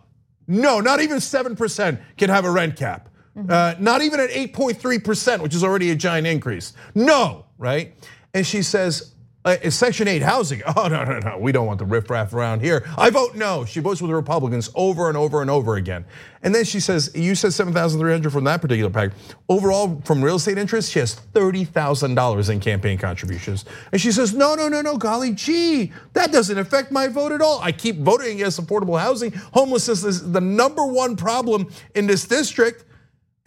no, 0.49 0.81
not 0.81 1.01
even 1.01 1.19
7% 1.19 2.01
can 2.19 2.29
have 2.29 2.45
a 2.45 2.51
rent 2.51 2.75
cap. 2.75 3.09
Uh, 3.49 3.75
not 3.79 4.03
even 4.03 4.21
at 4.21 4.31
8.3%, 4.31 5.41
which 5.41 5.55
is 5.55 5.63
already 5.65 5.91
a 5.91 5.95
giant 5.95 6.27
increase. 6.27 6.75
No, 6.95 7.47
right? 7.59 7.95
And 8.35 8.47
she 8.47 8.63
says, 8.63 9.15
uh, 9.45 9.71
Section 9.71 10.07
8 10.07 10.23
housing. 10.23 10.63
Oh, 10.77 10.89
no, 10.89 11.05
no, 11.05 11.19
no. 11.19 11.39
We 11.39 11.53
don't 11.53 11.67
want 11.67 11.79
the 11.79 11.85
riffraff 11.85 12.33
around 12.33 12.61
here. 12.61 12.87
I 12.97 13.11
vote 13.11 13.35
no. 13.35 13.65
She 13.65 13.81
votes 13.81 14.01
with 14.01 14.11
the 14.11 14.15
Republicans 14.15 14.71
over 14.75 15.09
and 15.09 15.17
over 15.17 15.41
and 15.41 15.51
over 15.51 15.77
again. 15.77 16.05
And 16.43 16.55
then 16.55 16.65
she 16.65 16.79
says, 16.81 17.11
You 17.15 17.35
said 17.35 17.53
7,300 17.53 18.33
from 18.33 18.45
that 18.45 18.61
particular 18.61 18.91
pack. 18.91 19.11
Overall, 19.49 20.01
from 20.05 20.23
real 20.23 20.37
estate 20.37 20.59
interest, 20.59 20.93
she 20.93 21.01
has 21.01 21.17
$30,000 21.35 22.51
in 22.51 22.61
campaign 22.61 22.99
contributions. 22.99 23.65
And 23.93 24.01
she 24.01 24.13
says, 24.13 24.33
No, 24.33 24.55
no, 24.55 24.69
no, 24.69 24.81
no, 24.81 24.97
golly 24.97 25.35
gee, 25.35 25.93
that 26.13 26.33
doesn't 26.33 26.59
affect 26.59 26.93
my 26.93 27.09
vote 27.09 27.33
at 27.33 27.43
all. 27.43 27.61
I 27.61 27.73
keep 27.73 27.97
voting 27.99 28.37
against 28.37 28.65
affordable 28.65 28.99
housing. 28.99 29.33
Homelessness 29.33 30.05
is 30.05 30.33
the 30.33 30.41
number 30.41 30.87
one 30.87 31.17
problem 31.17 31.71
in 31.95 32.07
this 32.07 32.27
district. 32.27 32.85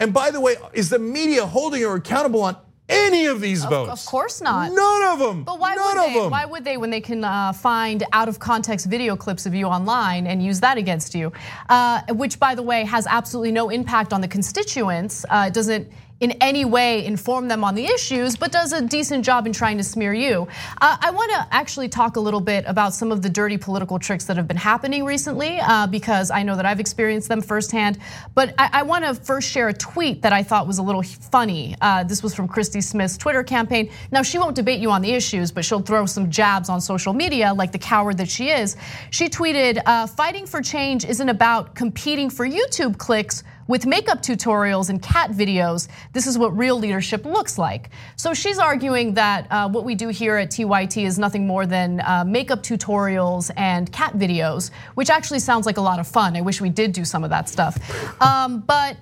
And 0.00 0.12
by 0.12 0.30
the 0.30 0.40
way, 0.40 0.56
is 0.72 0.90
the 0.90 0.98
media 0.98 1.46
holding 1.46 1.82
her 1.82 1.94
accountable 1.94 2.42
on 2.42 2.56
any 2.88 3.26
of 3.26 3.40
these 3.40 3.64
votes? 3.64 3.90
Of 3.92 4.06
course 4.06 4.40
not. 4.40 4.72
None 4.72 5.02
of 5.04 5.18
them. 5.18 5.44
But 5.44 5.58
why 5.58 5.74
None 5.74 5.96
would 5.96 6.14
they? 6.14 6.28
Why 6.28 6.44
would 6.44 6.64
they 6.64 6.76
when 6.76 6.90
they 6.90 7.00
can 7.00 7.24
uh, 7.24 7.52
find 7.52 8.04
out 8.12 8.28
of 8.28 8.38
context 8.38 8.86
video 8.86 9.16
clips 9.16 9.46
of 9.46 9.54
you 9.54 9.66
online 9.66 10.26
and 10.26 10.42
use 10.42 10.60
that 10.60 10.76
against 10.76 11.14
you? 11.14 11.32
Uh, 11.68 12.02
which, 12.10 12.38
by 12.38 12.54
the 12.54 12.62
way, 12.62 12.84
has 12.84 13.06
absolutely 13.06 13.52
no 13.52 13.70
impact 13.70 14.12
on 14.12 14.20
the 14.20 14.28
constituents. 14.28 15.24
Uh, 15.30 15.44
it 15.48 15.54
doesn't 15.54 15.90
in 16.20 16.32
any 16.40 16.64
way 16.64 17.04
inform 17.04 17.48
them 17.48 17.64
on 17.64 17.74
the 17.74 17.84
issues, 17.86 18.36
but 18.36 18.52
does 18.52 18.72
a 18.72 18.80
decent 18.80 19.24
job 19.24 19.46
in 19.46 19.52
trying 19.52 19.76
to 19.76 19.84
smear 19.84 20.14
you. 20.14 20.46
Uh, 20.80 20.96
I 21.00 21.10
want 21.10 21.30
to 21.32 21.46
actually 21.50 21.88
talk 21.88 22.16
a 22.16 22.20
little 22.20 22.40
bit 22.40 22.64
about 22.66 22.94
some 22.94 23.10
of 23.10 23.20
the 23.20 23.28
dirty 23.28 23.56
political 23.56 23.98
tricks 23.98 24.24
that 24.26 24.36
have 24.36 24.46
been 24.46 24.56
happening 24.56 25.04
recently, 25.04 25.58
uh, 25.60 25.86
because 25.86 26.30
I 26.30 26.42
know 26.42 26.56
that 26.56 26.64
I've 26.64 26.80
experienced 26.80 27.28
them 27.28 27.40
firsthand. 27.40 27.98
But 28.34 28.54
I, 28.58 28.82
want 28.84 29.04
to 29.04 29.14
first 29.14 29.50
share 29.50 29.68
a 29.68 29.72
tweet 29.72 30.22
that 30.22 30.32
I 30.32 30.42
thought 30.42 30.66
was 30.66 30.78
a 30.78 30.82
little 30.82 31.02
funny. 31.02 31.74
Uh, 31.80 32.04
this 32.04 32.22
was 32.22 32.34
from 32.34 32.46
Christy 32.46 32.80
Smith's 32.80 33.16
Twitter 33.16 33.42
campaign. 33.42 33.90
Now, 34.12 34.22
she 34.22 34.38
won't 34.38 34.54
debate 34.54 34.80
you 34.80 34.90
on 34.90 35.02
the 35.02 35.12
issues, 35.12 35.50
but 35.50 35.64
she'll 35.64 35.80
throw 35.80 36.06
some 36.06 36.30
jabs 36.30 36.68
on 36.68 36.80
social 36.80 37.12
media 37.12 37.52
like 37.52 37.72
the 37.72 37.78
coward 37.78 38.18
that 38.18 38.28
she 38.28 38.50
is. 38.50 38.76
She 39.10 39.28
tweeted, 39.28 39.82
fighting 40.10 40.46
for 40.46 40.60
change 40.62 41.04
isn't 41.04 41.28
about 41.28 41.74
competing 41.74 42.30
for 42.30 42.46
YouTube 42.46 42.98
clicks 42.98 43.42
with 43.66 43.86
makeup 43.86 44.22
tutorials 44.22 44.90
and 44.90 45.02
cat 45.02 45.30
videos, 45.30 45.88
this 46.12 46.26
is 46.26 46.36
what 46.36 46.56
real 46.56 46.78
leadership 46.78 47.24
looks 47.24 47.58
like. 47.58 47.90
So 48.16 48.34
she's 48.34 48.58
arguing 48.58 49.14
that 49.14 49.46
uh, 49.50 49.68
what 49.68 49.84
we 49.84 49.94
do 49.94 50.08
here 50.08 50.36
at 50.36 50.50
TYT 50.50 51.04
is 51.04 51.18
nothing 51.18 51.46
more 51.46 51.66
than 51.66 52.00
uh, 52.00 52.24
makeup 52.26 52.62
tutorials 52.62 53.50
and 53.56 53.90
cat 53.92 54.14
videos, 54.14 54.70
which 54.94 55.10
actually 55.10 55.38
sounds 55.38 55.66
like 55.66 55.76
a 55.76 55.82
lot 55.82 55.98
of 55.98 56.06
fun. 56.06 56.36
I 56.36 56.40
wish 56.40 56.60
we 56.60 56.70
did 56.70 56.92
do 56.92 57.04
some 57.04 57.24
of 57.24 57.30
that 57.30 57.48
stuff. 57.48 57.78
Um, 58.20 58.60
but 58.60 58.96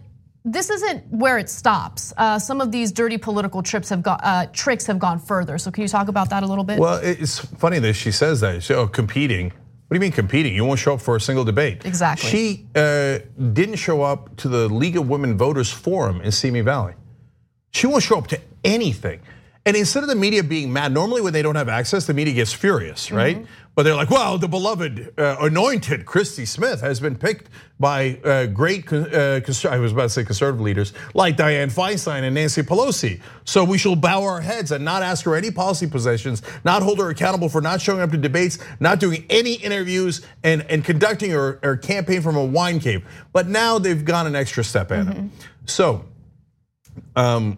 this 0.44 0.70
isn't 0.70 1.06
where 1.08 1.38
it 1.38 1.48
stops. 1.48 2.12
Uh, 2.16 2.38
some 2.38 2.60
of 2.60 2.72
these 2.72 2.90
dirty 2.90 3.16
political 3.16 3.62
trips 3.62 3.88
have 3.88 4.02
got, 4.02 4.20
uh, 4.24 4.46
tricks 4.52 4.86
have 4.86 4.98
gone 4.98 5.18
further. 5.20 5.56
So 5.58 5.70
can 5.70 5.82
you 5.82 5.88
talk 5.88 6.08
about 6.08 6.30
that 6.30 6.42
a 6.42 6.46
little 6.46 6.64
bit? 6.64 6.78
Well, 6.78 6.98
it's 7.02 7.38
funny 7.38 7.78
that 7.78 7.94
she 7.94 8.10
says 8.10 8.40
that. 8.40 8.62
So 8.62 8.86
competing 8.88 9.52
what 9.92 9.98
do 9.98 10.06
you 10.06 10.08
mean 10.08 10.16
competing? 10.16 10.54
You 10.54 10.64
won't 10.64 10.78
show 10.78 10.94
up 10.94 11.02
for 11.02 11.16
a 11.16 11.20
single 11.20 11.44
debate. 11.44 11.84
Exactly. 11.84 12.30
She 12.30 12.66
uh, 12.74 13.18
didn't 13.52 13.76
show 13.76 14.00
up 14.00 14.34
to 14.38 14.48
the 14.48 14.66
League 14.66 14.96
of 14.96 15.06
Women 15.06 15.36
Voters 15.36 15.70
Forum 15.70 16.22
in 16.22 16.32
Simi 16.32 16.62
Valley. 16.62 16.94
She 17.72 17.86
won't 17.86 18.02
show 18.02 18.16
up 18.16 18.26
to 18.28 18.40
anything. 18.64 19.20
And 19.66 19.76
instead 19.76 20.02
of 20.02 20.08
the 20.08 20.14
media 20.14 20.42
being 20.42 20.72
mad, 20.72 20.92
normally 20.92 21.20
when 21.20 21.34
they 21.34 21.42
don't 21.42 21.56
have 21.56 21.68
access, 21.68 22.06
the 22.06 22.14
media 22.14 22.32
gets 22.32 22.54
furious, 22.54 23.12
right? 23.12 23.36
Mm-hmm. 23.36 23.46
But 23.74 23.84
they're 23.84 23.94
like, 23.94 24.10
well, 24.10 24.36
the 24.36 24.48
beloved 24.48 25.18
uh, 25.18 25.36
anointed 25.40 26.04
Christy 26.04 26.44
Smith 26.44 26.82
has 26.82 27.00
been 27.00 27.16
picked 27.16 27.48
by 27.80 28.20
uh, 28.22 28.46
great, 28.46 28.92
uh, 28.92 29.40
I 29.68 29.78
was 29.78 29.92
about 29.92 30.02
to 30.02 30.08
say 30.10 30.24
conservative 30.24 30.60
leaders 30.60 30.92
like 31.14 31.38
Dianne 31.38 31.72
Feinstein 31.72 32.22
and 32.22 32.34
Nancy 32.34 32.62
Pelosi. 32.62 33.22
So 33.44 33.64
we 33.64 33.78
shall 33.78 33.96
bow 33.96 34.24
our 34.24 34.42
heads 34.42 34.72
and 34.72 34.84
not 34.84 35.02
ask 35.02 35.24
her 35.24 35.34
any 35.34 35.50
policy 35.50 35.86
positions, 35.86 36.42
not 36.64 36.82
hold 36.82 36.98
her 36.98 37.08
accountable 37.08 37.48
for 37.48 37.62
not 37.62 37.80
showing 37.80 38.02
up 38.02 38.10
to 38.10 38.18
debates, 38.18 38.58
not 38.78 39.00
doing 39.00 39.24
any 39.30 39.54
interviews, 39.54 40.20
and, 40.44 40.66
and 40.68 40.84
conducting 40.84 41.30
her, 41.30 41.58
her 41.62 41.78
campaign 41.78 42.20
from 42.20 42.36
a 42.36 42.44
wine 42.44 42.78
cave. 42.78 43.06
But 43.32 43.48
now 43.48 43.78
they've 43.78 44.04
gone 44.04 44.26
an 44.26 44.36
extra 44.36 44.64
step 44.64 44.92
at 44.92 45.06
mm-hmm. 45.06 45.28
So, 45.64 46.04
um, 47.16 47.56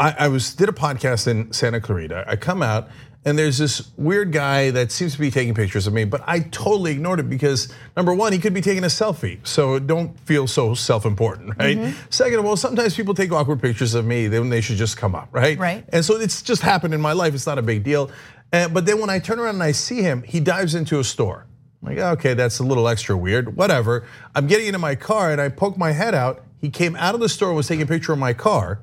I, 0.00 0.14
I 0.18 0.28
was 0.28 0.54
did 0.54 0.68
a 0.68 0.72
podcast 0.72 1.28
in 1.28 1.52
Santa 1.52 1.80
Clarita. 1.80 2.24
I 2.26 2.36
come 2.36 2.62
out 2.62 2.88
and 3.24 3.38
there's 3.38 3.58
this 3.58 3.90
weird 3.98 4.32
guy 4.32 4.70
that 4.70 4.90
seems 4.90 5.12
to 5.12 5.18
be 5.18 5.30
taking 5.30 5.54
pictures 5.54 5.86
of 5.86 5.92
me, 5.92 6.04
but 6.04 6.22
I 6.26 6.40
totally 6.40 6.92
ignored 6.92 7.20
it 7.20 7.28
because 7.28 7.68
number 7.94 8.14
one, 8.14 8.32
he 8.32 8.38
could 8.38 8.54
be 8.54 8.62
taking 8.62 8.82
a 8.82 8.86
selfie, 8.88 9.46
so 9.46 9.78
don't 9.78 10.18
feel 10.20 10.46
so 10.46 10.72
self-important, 10.72 11.50
right? 11.58 11.76
Mm-hmm. 11.76 12.00
Second 12.08 12.38
of 12.38 12.46
all, 12.46 12.56
sometimes 12.56 12.96
people 12.96 13.12
take 13.12 13.30
awkward 13.30 13.60
pictures 13.60 13.94
of 13.94 14.06
me, 14.06 14.26
then 14.26 14.48
they 14.48 14.62
should 14.62 14.78
just 14.78 14.96
come 14.96 15.14
up, 15.14 15.28
right? 15.32 15.58
Right. 15.58 15.84
And 15.90 16.02
so 16.02 16.16
it's 16.16 16.40
just 16.40 16.62
happened 16.62 16.94
in 16.94 17.00
my 17.02 17.12
life. 17.12 17.34
It's 17.34 17.46
not 17.46 17.58
a 17.58 17.62
big 17.62 17.84
deal. 17.84 18.10
But 18.50 18.86
then 18.86 19.00
when 19.00 19.10
I 19.10 19.18
turn 19.18 19.38
around 19.38 19.56
and 19.56 19.62
I 19.62 19.72
see 19.72 20.00
him, 20.00 20.22
he 20.22 20.40
dives 20.40 20.74
into 20.74 20.98
a 20.98 21.04
store. 21.04 21.46
I'm 21.82 21.94
like, 21.94 21.98
okay, 22.18 22.32
that's 22.32 22.58
a 22.58 22.64
little 22.64 22.88
extra 22.88 23.16
weird. 23.16 23.54
Whatever. 23.54 24.06
I'm 24.34 24.46
getting 24.46 24.66
into 24.66 24.78
my 24.78 24.94
car 24.94 25.30
and 25.30 25.40
I 25.40 25.50
poke 25.50 25.76
my 25.76 25.92
head 25.92 26.14
out. 26.14 26.42
He 26.58 26.70
came 26.70 26.96
out 26.96 27.14
of 27.14 27.20
the 27.20 27.28
store 27.28 27.48
and 27.48 27.56
was 27.56 27.68
taking 27.68 27.82
a 27.82 27.86
picture 27.86 28.12
of 28.12 28.18
my 28.18 28.32
car 28.32 28.80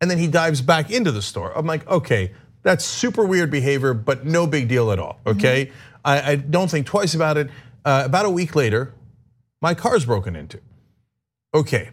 and 0.00 0.10
then 0.10 0.18
he 0.18 0.26
dives 0.26 0.60
back 0.60 0.90
into 0.90 1.12
the 1.12 1.22
store. 1.22 1.52
I'm 1.56 1.66
like, 1.66 1.86
okay, 1.88 2.32
that's 2.62 2.84
super 2.84 3.24
weird 3.24 3.50
behavior, 3.50 3.94
but 3.94 4.24
no 4.24 4.46
big 4.46 4.68
deal 4.68 4.90
at 4.92 4.98
all. 4.98 5.20
Mm-hmm. 5.24 5.38
Okay, 5.38 5.66
mm-hmm. 5.66 5.74
I, 6.04 6.32
I, 6.32 6.36
don't 6.36 6.70
think 6.70 6.86
twice 6.86 7.14
about 7.14 7.36
it. 7.36 7.50
Uh, 7.84 8.02
about 8.04 8.26
a 8.26 8.30
week 8.30 8.54
later, 8.54 8.92
my 9.60 9.74
car's 9.74 10.04
broken 10.04 10.36
into. 10.36 10.60
Okay, 11.54 11.90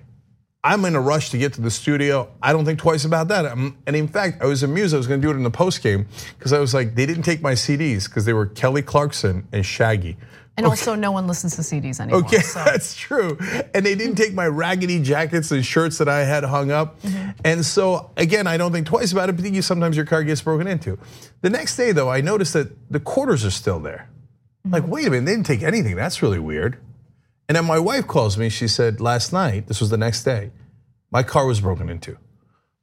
I'm 0.66 0.84
in 0.86 0.96
a 0.96 1.00
rush 1.02 1.30
to 1.30 1.38
get 1.38 1.54
to 1.54 1.62
the 1.62 1.72
studio. 1.72 2.28
I 2.42 2.52
don't 2.52 2.66
think 2.66 2.80
twice 2.80 3.06
about 3.06 3.28
that. 3.28 3.46
and 3.56 3.96
in 3.96 4.08
fact, 4.08 4.42
I 4.42 4.46
was 4.46 4.64
amused. 4.64 4.94
I 4.94 4.98
was 4.98 5.08
going 5.08 5.22
to 5.22 5.26
do 5.26 5.32
it 5.32 5.38
in 5.38 5.44
the 5.44 5.52
post 5.52 5.84
game 5.84 6.08
because 6.38 6.54
I 6.54 6.60
was 6.60 6.74
like, 6.74 6.96
they 6.96 7.06
didn't 7.06 7.24
take 7.24 7.42
my 7.42 7.54
CDs 7.54 8.06
because 8.06 8.26
they 8.26 8.34
were 8.34 8.48
Kelly 8.48 8.82
Clarkson 8.82 9.48
and 9.52 9.64
Shaggy. 9.64 10.18
And 10.58 10.66
okay. 10.66 10.72
also, 10.72 10.96
no 10.96 11.12
one 11.12 11.28
listens 11.28 11.56
to 11.58 11.62
CDs 11.62 12.00
anymore. 12.00 12.22
Okay, 12.22 12.40
so. 12.40 12.60
that's 12.66 12.96
true. 12.96 13.38
And 13.74 13.86
they 13.86 13.94
didn't 13.94 14.16
take 14.16 14.34
my 14.34 14.48
raggedy 14.48 15.02
jackets 15.02 15.52
and 15.52 15.66
shirts 15.66 15.98
that 15.98 16.08
I 16.08 16.24
had 16.24 16.46
hung 16.46 16.72
up. 16.72 17.02
Mm-hmm. 17.02 17.32
And 17.44 17.66
so, 17.66 18.12
again, 18.16 18.48
I 18.48 18.56
don't 18.56 18.72
think 18.72 18.88
twice 18.88 19.12
about 19.12 19.28
it, 19.28 19.36
but 19.36 19.46
you, 19.46 19.62
sometimes 19.62 19.98
your 19.98 20.06
car 20.06 20.24
gets 20.24 20.42
broken 20.42 20.66
into. 20.66 20.98
The 21.42 21.50
next 21.50 21.76
day, 21.76 21.92
though, 21.92 22.10
I 22.10 22.22
noticed 22.22 22.54
that 22.54 22.70
the 22.90 23.02
quarters 23.02 23.44
are 23.44 23.52
still 23.52 23.80
there. 23.80 24.10
Mm-hmm. 24.66 24.74
Like, 24.74 24.88
wait 24.88 25.08
a 25.08 25.10
minute, 25.10 25.26
they 25.26 25.34
didn't 25.34 25.46
take 25.46 25.62
anything. 25.62 25.96
That's 25.96 26.22
really 26.22 26.40
weird. 26.40 26.78
And 27.50 27.58
then 27.58 27.66
my 27.66 27.78
wife 27.78 28.08
calls 28.08 28.38
me. 28.38 28.48
She 28.48 28.70
said, 28.70 29.02
last 29.02 29.34
night, 29.34 29.68
this 29.68 29.82
was 29.82 29.90
the 29.90 29.98
next 29.98 30.24
day, 30.24 30.52
my 31.12 31.22
car 31.22 31.46
was 31.46 31.60
broken 31.60 31.90
into. 31.90 32.18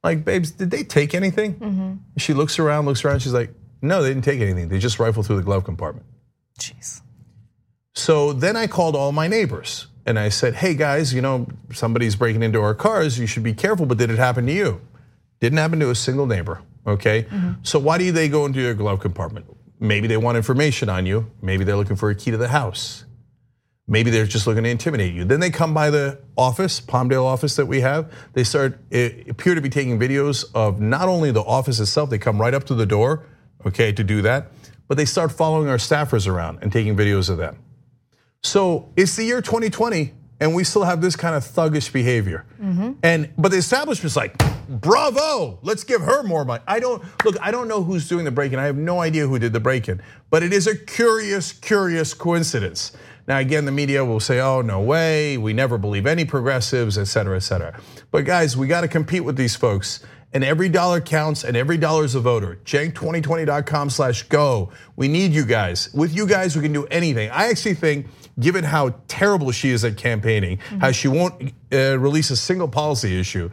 Like, 0.03 0.23
babes, 0.25 0.51
did 0.51 0.69
they 0.69 0.83
take 0.83 1.15
anything? 1.15 1.55
Mm-hmm. 1.55 1.93
She 2.17 2.33
looks 2.33 2.59
around, 2.59 2.85
looks 2.85 3.03
around. 3.03 3.21
She's 3.21 3.33
like, 3.33 3.51
no, 3.81 4.03
they 4.03 4.09
didn't 4.09 4.23
take 4.23 4.41
anything. 4.41 4.69
They 4.69 4.79
just 4.79 4.99
rifled 4.99 5.25
through 5.25 5.37
the 5.37 5.43
glove 5.43 5.63
compartment. 5.63 6.05
Jeez. 6.59 7.01
So 7.95 8.33
then 8.33 8.55
I 8.55 8.67
called 8.67 8.95
all 8.95 9.11
my 9.11 9.27
neighbors 9.27 9.87
and 10.05 10.17
I 10.17 10.29
said, 10.29 10.55
hey 10.55 10.75
guys, 10.75 11.13
you 11.13 11.21
know, 11.21 11.47
somebody's 11.71 12.15
breaking 12.15 12.43
into 12.43 12.61
our 12.61 12.75
cars. 12.75 13.19
You 13.19 13.27
should 13.27 13.43
be 13.43 13.53
careful, 13.53 13.85
but 13.85 13.97
did 13.97 14.09
it 14.09 14.17
happen 14.17 14.45
to 14.47 14.53
you? 14.53 14.81
Didn't 15.39 15.59
happen 15.59 15.79
to 15.79 15.89
a 15.89 15.95
single 15.95 16.25
neighbor, 16.25 16.61
okay? 16.87 17.23
Mm-hmm. 17.23 17.51
So 17.63 17.79
why 17.79 17.97
do 17.97 18.11
they 18.11 18.29
go 18.29 18.45
into 18.45 18.61
your 18.61 18.73
glove 18.73 18.99
compartment? 18.99 19.45
Maybe 19.79 20.07
they 20.07 20.17
want 20.17 20.37
information 20.37 20.89
on 20.89 21.05
you. 21.05 21.29
Maybe 21.41 21.63
they're 21.63 21.75
looking 21.75 21.95
for 21.95 22.09
a 22.09 22.15
key 22.15 22.31
to 22.31 22.37
the 22.37 22.47
house. 22.47 23.05
Maybe 23.85 24.09
they're 24.09 24.25
just 24.25 24.47
looking 24.47 24.63
to 24.63 24.69
intimidate 24.69 25.13
you. 25.13 25.25
Then 25.25 25.41
they 25.41 25.49
come 25.49 25.73
by 25.73 25.89
the 25.89 26.19
office, 26.37 26.79
Palmdale 26.79 27.25
office 27.25 27.57
that 27.57 27.65
we 27.65 27.81
have. 27.81 28.11
They 28.31 28.45
start 28.45 28.79
appear 28.91 29.55
to 29.55 29.61
be 29.61 29.69
taking 29.69 29.99
videos 29.99 30.45
of 30.55 30.79
not 30.79 31.09
only 31.09 31.31
the 31.31 31.41
office 31.41 31.81
itself, 31.81 32.09
they 32.09 32.17
come 32.17 32.39
right 32.39 32.53
up 32.53 32.63
to 32.65 32.75
the 32.75 32.85
door, 32.85 33.25
okay, 33.65 33.91
to 33.91 34.03
do 34.03 34.21
that, 34.21 34.51
but 34.87 34.95
they 34.95 35.05
start 35.05 35.33
following 35.33 35.67
our 35.67 35.77
staffers 35.77 36.27
around 36.27 36.59
and 36.61 36.71
taking 36.71 36.95
videos 36.95 37.29
of 37.29 37.37
them. 37.37 37.57
So 38.43 38.91
it's 38.97 39.15
the 39.15 39.23
year 39.23 39.41
2020, 39.41 40.13
and 40.39 40.53
we 40.53 40.63
still 40.63 40.83
have 40.83 41.01
this 41.01 41.15
kind 41.15 41.35
of 41.35 41.43
thuggish 41.43 41.91
behavior. 41.93 42.45
Mm-hmm. 42.61 42.91
And 43.01 43.33
but 43.37 43.51
the 43.51 43.57
establishment's 43.57 44.15
like, 44.15 44.37
bravo, 44.67 45.59
let's 45.61 45.83
give 45.83 46.01
her 46.01 46.23
more 46.23 46.43
money. 46.43 46.61
I 46.67 46.79
don't 46.79 47.01
look, 47.23 47.37
I 47.41 47.51
don't 47.51 47.67
know 47.67 47.81
who's 47.81 48.07
doing 48.07 48.25
the 48.25 48.31
break-in. 48.31 48.59
I 48.59 48.65
have 48.65 48.77
no 48.77 48.99
idea 48.99 49.27
who 49.27 49.39
did 49.39 49.53
the 49.53 49.59
break-in, 49.59 50.01
but 50.29 50.43
it 50.43 50.51
is 50.51 50.67
a 50.67 50.75
curious, 50.75 51.53
curious 51.53 52.13
coincidence 52.13 52.91
now, 53.25 53.37
again, 53.37 53.63
the 53.63 53.71
media 53.71 54.03
will 54.03 54.19
say, 54.19 54.41
oh, 54.41 54.61
no 54.61 54.81
way, 54.81 55.37
we 55.37 55.53
never 55.53 55.77
believe 55.77 56.05
any 56.05 56.25
progressives, 56.25 56.97
et 56.97 57.05
cetera, 57.05 57.37
et 57.37 57.41
cetera. 57.41 57.79
But 58.11 58.25
guys, 58.25 58.57
we 58.57 58.67
gotta 58.67 58.89
compete 58.89 59.23
with 59.23 59.37
these 59.37 59.55
folks. 59.55 60.03
And 60.33 60.43
every 60.43 60.67
dollar 60.67 60.99
counts 60.99 61.43
and 61.43 61.55
every 61.55 61.77
dollar 61.77 62.03
is 62.03 62.15
a 62.15 62.19
voter. 62.19 62.59
Cenk2020.com 62.65 63.89
slash 63.91 64.23
go. 64.23 64.71
We 64.95 65.07
need 65.07 65.31
you 65.31 65.45
guys. 65.45 65.93
With 65.93 66.15
you 66.15 66.25
guys, 66.25 66.55
we 66.55 66.63
can 66.63 66.73
do 66.73 66.85
anything. 66.87 67.29
I 67.29 67.49
actually 67.49 67.75
think, 67.75 68.07
given 68.39 68.63
how 68.63 68.95
terrible 69.07 69.51
she 69.51 69.69
is 69.69 69.85
at 69.85 69.95
campaigning, 69.95 70.57
mm-hmm. 70.57 70.79
how 70.79 70.91
she 70.91 71.07
won't 71.07 71.53
uh, 71.71 71.99
release 71.99 72.31
a 72.31 72.35
single 72.35 72.67
policy 72.67 73.19
issue, 73.19 73.51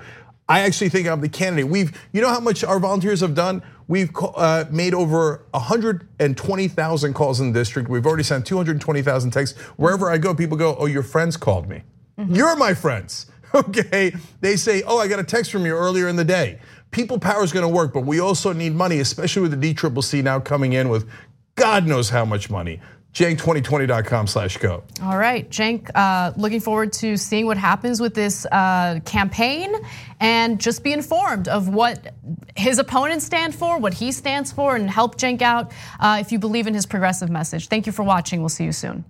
I 0.49 0.61
actually 0.61 0.89
think 0.89 1.07
I'm 1.07 1.21
the 1.21 1.29
candidate. 1.29 1.71
We've, 1.71 1.97
you 2.13 2.21
know 2.21 2.29
how 2.29 2.41
much 2.41 2.65
our 2.65 2.81
volunteers 2.81 3.21
have 3.21 3.35
done? 3.35 3.63
We've 3.87 4.11
uh, 4.37 4.65
made 4.71 4.95
over 4.95 5.45
120,000 5.51 7.15
calls 7.15 7.41
in 7.41 7.53
the 7.53 7.59
district. 7.61 7.89
We've 7.89 8.07
already 8.07 8.23
sent 8.23 8.47
220,000 8.47 9.31
texts. 9.31 9.59
Wherever 9.77 10.11
I 10.11 10.19
go, 10.19 10.35
people 10.35 10.57
go, 10.57 10.77
"Oh, 10.77 10.87
your 10.87 11.03
friends 11.03 11.37
called 11.37 11.69
me. 11.69 11.83
Mm-hmm. 12.19 12.35
You're 12.35 12.57
my 12.57 12.75
friends." 12.75 13.27
Okay? 13.55 14.13
They 14.41 14.57
say, 14.57 14.83
"Oh, 14.87 14.99
I 14.99 15.09
got 15.09 15.19
a 15.19 15.25
text 15.25 15.51
from 15.51 15.67
you 15.67 15.75
earlier 15.75 16.09
in 16.09 16.17
the 16.17 16.25
day." 16.25 16.61
People 16.91 17.19
power 17.19 17.43
is 17.43 17.53
going 17.53 17.65
to 17.65 17.69
work, 17.69 17.93
but 17.93 18.05
we 18.05 18.21
also 18.21 18.53
need 18.53 18.75
money, 18.75 19.01
especially 19.01 19.43
with 19.43 19.61
the 19.61 19.75
DCCC 19.75 20.23
now 20.23 20.41
coming 20.41 20.73
in 20.73 20.89
with 20.89 21.09
God 21.55 21.87
knows 21.87 22.09
how 22.09 22.25
much 22.25 22.51
money. 22.51 22.81
Cenk2020.com 23.13 24.29
slash 24.29 24.57
go. 24.59 24.85
All 25.03 25.19
right, 25.19 25.49
Cenk, 25.51 25.91
uh, 25.95 26.33
looking 26.37 26.61
forward 26.61 26.93
to 26.95 27.17
seeing 27.17 27.45
what 27.45 27.57
happens 27.57 28.01
with 28.01 28.15
this 28.15 28.47
uh, 28.47 29.01
campaign 29.05 29.75
and 30.21 30.61
just 30.61 30.85
be 30.85 30.93
informed 30.93 31.49
of 31.49 31.69
what 31.69 32.15
his 32.57 32.79
opponents 32.79 33.25
stand 33.25 33.55
for, 33.55 33.79
what 33.79 33.95
he 33.95 34.13
stands 34.13 34.53
for, 34.53 34.77
and 34.77 34.89
help 34.89 35.17
Cenk 35.17 35.43
out 35.43 35.73
uh, 35.99 36.19
if 36.21 36.31
you 36.31 36.39
believe 36.39 36.69
in 36.69 36.75
his 36.75 36.87
progressive 36.87 37.31
message. 37.31 37.67
Thank 37.67 37.87
you 37.87 37.93
for 37.93 38.05
watching. 38.05 38.41
We'll 38.41 38.49
see 38.49 38.65
you 38.65 38.73
soon. 38.73 39.05